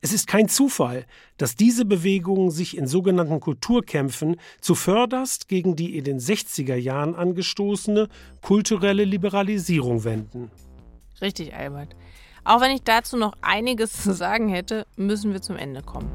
[0.00, 1.06] Es ist kein Zufall,
[1.38, 8.08] dass diese Bewegungen sich in sogenannten Kulturkämpfen zuvörderst gegen die in den 60er Jahren angestoßene
[8.40, 10.52] kulturelle Liberalisierung wenden.
[11.20, 11.96] Richtig, Albert.
[12.44, 16.10] Auch wenn ich dazu noch einiges zu sagen hätte, müssen wir zum Ende kommen.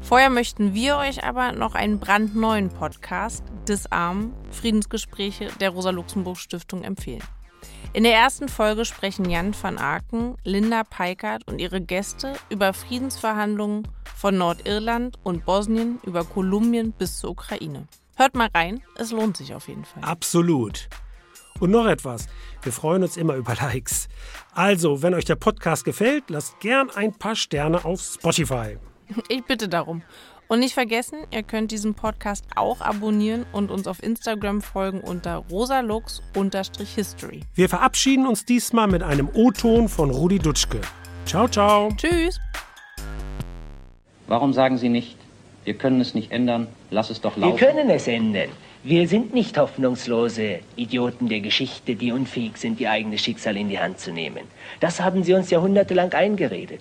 [0.00, 7.22] Vorher möchten wir euch aber noch einen brandneuen Podcast, Disarm, Friedensgespräche der Rosa-Luxemburg-Stiftung empfehlen.
[7.92, 13.88] In der ersten Folge sprechen Jan van Aken, Linda Peikert und ihre Gäste über Friedensverhandlungen
[14.14, 17.88] von Nordirland und Bosnien über Kolumbien bis zur Ukraine.
[18.16, 20.02] Hört mal rein, es lohnt sich auf jeden Fall.
[20.02, 20.88] Absolut.
[21.60, 22.28] Und noch etwas,
[22.62, 24.08] wir freuen uns immer über Likes.
[24.54, 28.76] Also, wenn euch der Podcast gefällt, lasst gern ein paar Sterne auf Spotify.
[29.28, 30.02] Ich bitte darum.
[30.50, 35.44] Und nicht vergessen, ihr könnt diesen Podcast auch abonnieren und uns auf Instagram folgen unter
[35.50, 37.42] rosalux-history.
[37.54, 40.80] Wir verabschieden uns diesmal mit einem O-Ton von Rudi Dutschke.
[41.26, 41.90] Ciao, ciao.
[41.98, 42.40] Tschüss.
[44.26, 45.18] Warum sagen Sie nicht,
[45.64, 47.60] wir können es nicht ändern, lass es doch laufen?
[47.60, 48.48] Wir können es ändern.
[48.84, 53.78] Wir sind nicht hoffnungslose Idioten der Geschichte, die unfähig sind, ihr eigenes Schicksal in die
[53.78, 54.44] Hand zu nehmen.
[54.80, 56.80] Das haben sie uns jahrhundertelang eingeredet.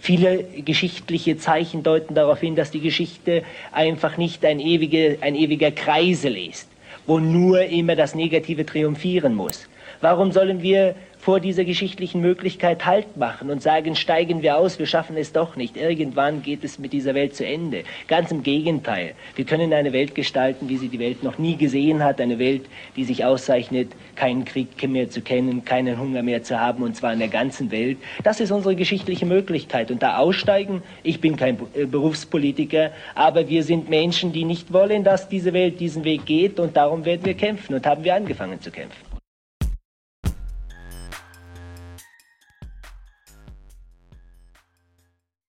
[0.00, 3.42] Viele geschichtliche Zeichen deuten darauf hin, dass die Geschichte
[3.72, 6.68] einfach nicht ein, ewige, ein ewiger Kreisel ist,
[7.06, 9.68] wo nur immer das Negative triumphieren muss.
[10.00, 10.94] Warum sollen wir
[11.28, 15.56] vor dieser geschichtlichen Möglichkeit Halt machen und sagen, steigen wir aus, wir schaffen es doch
[15.56, 15.76] nicht.
[15.76, 17.84] Irgendwann geht es mit dieser Welt zu Ende.
[18.06, 19.12] Ganz im Gegenteil.
[19.36, 22.18] Wir können eine Welt gestalten, wie sie die Welt noch nie gesehen hat.
[22.18, 22.62] Eine Welt,
[22.96, 27.12] die sich auszeichnet, keinen Krieg mehr zu kennen, keinen Hunger mehr zu haben, und zwar
[27.12, 27.98] in der ganzen Welt.
[28.24, 29.90] Das ist unsere geschichtliche Möglichkeit.
[29.90, 35.04] Und da aussteigen, ich bin kein äh, Berufspolitiker, aber wir sind Menschen, die nicht wollen,
[35.04, 36.58] dass diese Welt diesen Weg geht.
[36.58, 39.07] Und darum werden wir kämpfen und haben wir angefangen zu kämpfen.